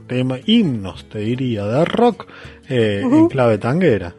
temas, 0.08 0.40
himnos, 0.46 1.08
te 1.08 1.20
diría, 1.20 1.66
de 1.66 1.84
rock 1.84 2.26
eh, 2.68 3.00
en 3.04 3.28
clave 3.28 3.58
tanguera. 3.58 4.12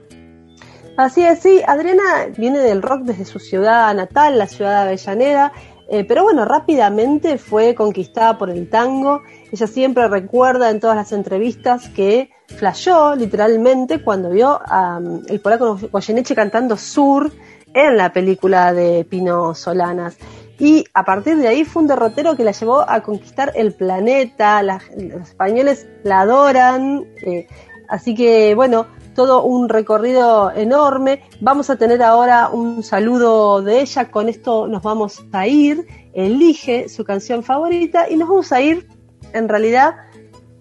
Así 0.95 1.21
es, 1.25 1.39
sí, 1.39 1.61
Adriana 1.67 2.27
viene 2.37 2.59
del 2.59 2.81
rock 2.81 3.01
desde 3.01 3.25
su 3.25 3.39
ciudad 3.39 3.93
natal, 3.93 4.37
la 4.37 4.47
ciudad 4.47 4.83
de 4.83 4.89
Avellaneda, 4.89 5.51
eh, 5.91 6.03
pero 6.05 6.23
bueno, 6.23 6.45
rápidamente 6.45 7.37
fue 7.37 7.73
conquistada 7.75 8.37
por 8.37 8.49
el 8.49 8.69
tango. 8.69 9.21
Ella 9.51 9.67
siempre 9.67 10.07
recuerda 10.07 10.69
en 10.69 10.79
todas 10.79 10.95
las 10.95 11.11
entrevistas 11.11 11.89
que 11.89 12.29
flasheó 12.47 13.15
literalmente 13.15 14.03
cuando 14.03 14.29
vio 14.29 14.59
um, 14.71 15.21
el 15.27 15.39
polaco 15.39 15.79
Goyeneche 15.91 16.35
cantando 16.35 16.77
Sur 16.77 17.31
en 17.73 17.97
la 17.97 18.11
película 18.13 18.73
de 18.73 19.05
Pino 19.05 19.53
Solanas. 19.55 20.17
Y 20.59 20.83
a 20.93 21.05
partir 21.05 21.37
de 21.37 21.47
ahí 21.47 21.63
fue 21.63 21.83
un 21.83 21.87
derrotero 21.87 22.35
que 22.35 22.43
la 22.43 22.51
llevó 22.51 22.81
a 22.87 23.01
conquistar 23.01 23.51
el 23.55 23.73
planeta, 23.73 24.61
la- 24.61 24.81
los 24.97 25.29
españoles 25.29 25.87
la 26.03 26.21
adoran, 26.21 27.05
eh, 27.25 27.47
así 27.87 28.13
que 28.13 28.53
bueno, 28.55 28.87
todo 29.19 29.43
un 29.43 29.67
recorrido 29.67 30.49
enorme. 30.49 31.23
Vamos 31.41 31.69
a 31.69 31.75
tener 31.75 32.01
ahora 32.01 32.47
un 32.47 32.83
saludo 32.83 33.61
de 33.61 33.81
ella, 33.81 34.09
con 34.11 34.29
esto 34.29 34.65
nos 34.65 34.81
vamos 34.81 35.25
a 35.33 35.45
ir, 35.45 35.85
elige 36.13 36.87
su 36.87 37.03
canción 37.03 37.43
favorita 37.43 38.09
y 38.09 38.15
nos 38.15 38.29
vamos 38.29 38.53
a 38.53 38.61
ir 38.61 38.87
en 39.33 39.49
realidad 39.49 39.95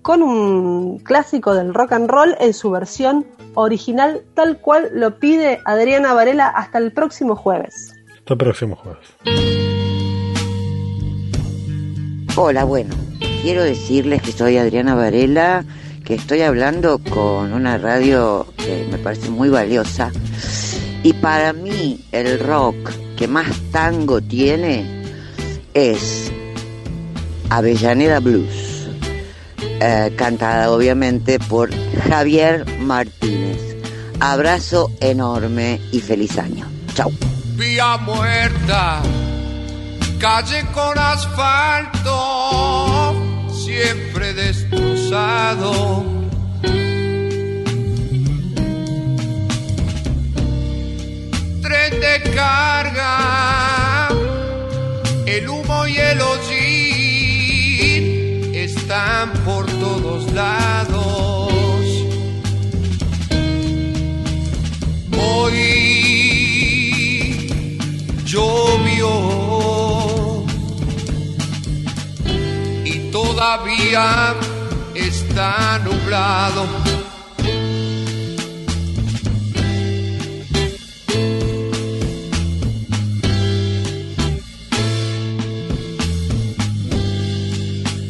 con 0.02 0.24
un 0.24 0.98
clásico 0.98 1.54
del 1.54 1.72
rock 1.72 1.92
and 1.92 2.10
roll 2.10 2.34
en 2.40 2.52
su 2.52 2.72
versión 2.72 3.26
original 3.54 4.24
tal 4.34 4.60
cual 4.60 4.90
lo 4.92 5.20
pide 5.20 5.60
Adriana 5.64 6.12
Varela 6.12 6.48
hasta 6.48 6.78
el 6.78 6.92
próximo 6.92 7.36
jueves. 7.36 7.94
Hasta 8.18 8.34
el 8.34 8.38
próximo 8.38 8.74
jueves. 8.74 9.06
Hola, 12.34 12.64
bueno, 12.64 12.92
quiero 13.40 13.62
decirles 13.62 14.20
que 14.20 14.32
soy 14.32 14.56
Adriana 14.56 14.96
Varela, 14.96 15.64
que 16.08 16.14
estoy 16.14 16.40
hablando 16.40 16.98
con 16.98 17.52
una 17.52 17.76
radio 17.76 18.46
que 18.56 18.88
me 18.90 18.96
parece 18.96 19.28
muy 19.28 19.50
valiosa. 19.50 20.10
Y 21.02 21.12
para 21.12 21.52
mí 21.52 22.02
el 22.12 22.40
rock 22.40 22.92
que 23.14 23.28
más 23.28 23.48
tango 23.70 24.22
tiene 24.22 25.04
es 25.74 26.32
Avellaneda 27.50 28.20
Blues, 28.20 28.88
eh, 29.60 30.14
cantada 30.16 30.70
obviamente 30.72 31.38
por 31.38 31.68
Javier 32.08 32.64
Martínez. 32.80 33.76
Abrazo 34.18 34.90
enorme 35.00 35.78
y 35.92 36.00
feliz 36.00 36.38
año. 36.38 36.66
Chau. 36.94 37.12
Vía 37.56 37.98
muerta, 37.98 39.02
calle 40.18 40.64
con 40.72 40.98
asfalto, 40.98 42.02
siempre 43.52 44.32
destrozado. 45.08 46.04
Tren 51.62 52.00
de 52.00 52.22
carga, 52.34 54.08
el 55.26 55.48
humo 55.48 55.86
y 55.86 55.96
el 55.96 56.20
hollín 56.20 57.64
están 58.54 59.32
por 59.44 59.64
todos 59.66 60.30
lados. 60.32 61.52
Hoy 65.20 65.58
llovió 68.24 69.12
y 72.84 73.10
todavía 73.10 74.36
está 75.38 75.78
nublado. 75.84 76.66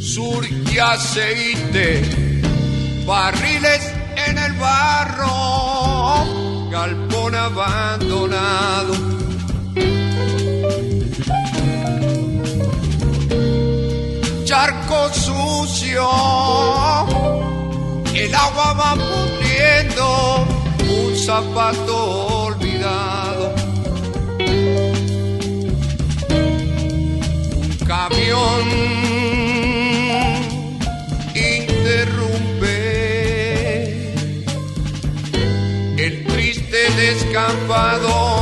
Sur 0.01 0.43
y 0.73 0.79
aceite, 0.79 2.03
barriles 3.07 3.93
en 4.27 4.39
el 4.39 4.53
barro, 4.55 6.25
galpón 6.71 7.35
abandonado. 7.35 8.95
Charco 14.47 15.13
sucio, 15.13 16.09
agua 18.47 18.73
va 18.73 18.93
pudriendo, 18.95 20.47
un 20.89 21.17
zapato 21.17 21.97
olvidado. 22.47 23.55
Un 27.59 27.79
camión 27.87 28.63
interrumpe 31.35 32.77
el 35.97 36.15
triste 36.27 36.81
descampado. 36.97 38.38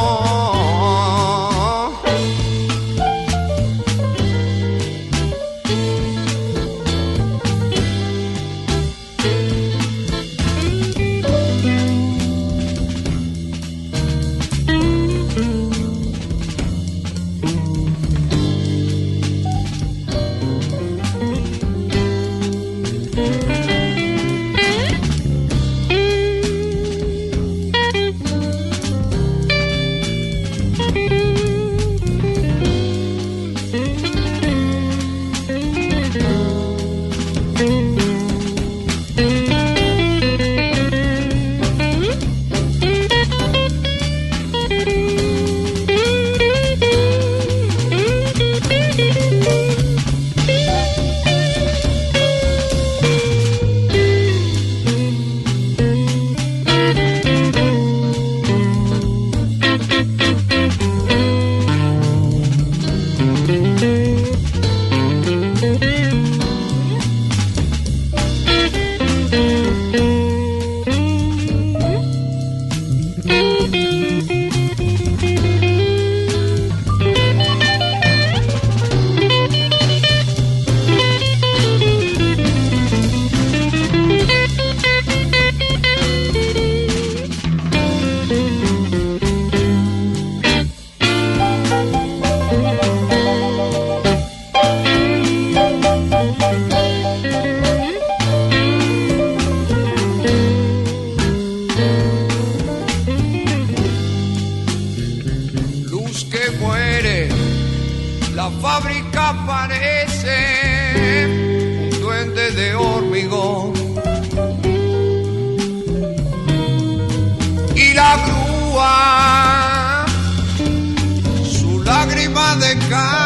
Lágrima 122.74 123.25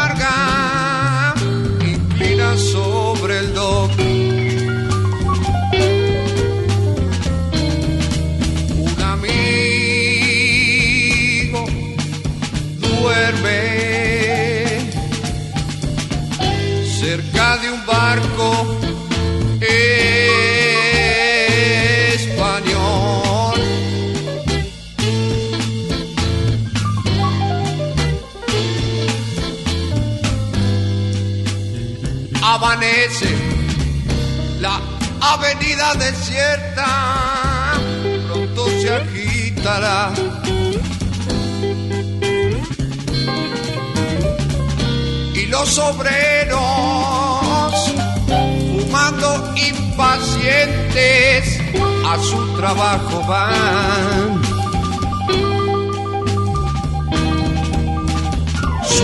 avenida 35.41 35.95
desierta, 35.95 37.73
pronto 38.27 38.69
se 38.79 38.93
agitará. 38.93 40.11
y 45.33 45.45
los 45.47 45.79
obreros 45.79 46.61
fumando 48.71 49.53
impacientes 49.55 51.59
a 52.05 52.19
su 52.19 52.53
trabajo 52.55 53.23
van. 53.27 54.41
Sur, 58.83 59.01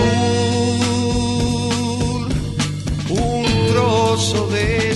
un 3.09 3.45
trozo 3.71 4.47
de 4.47 4.86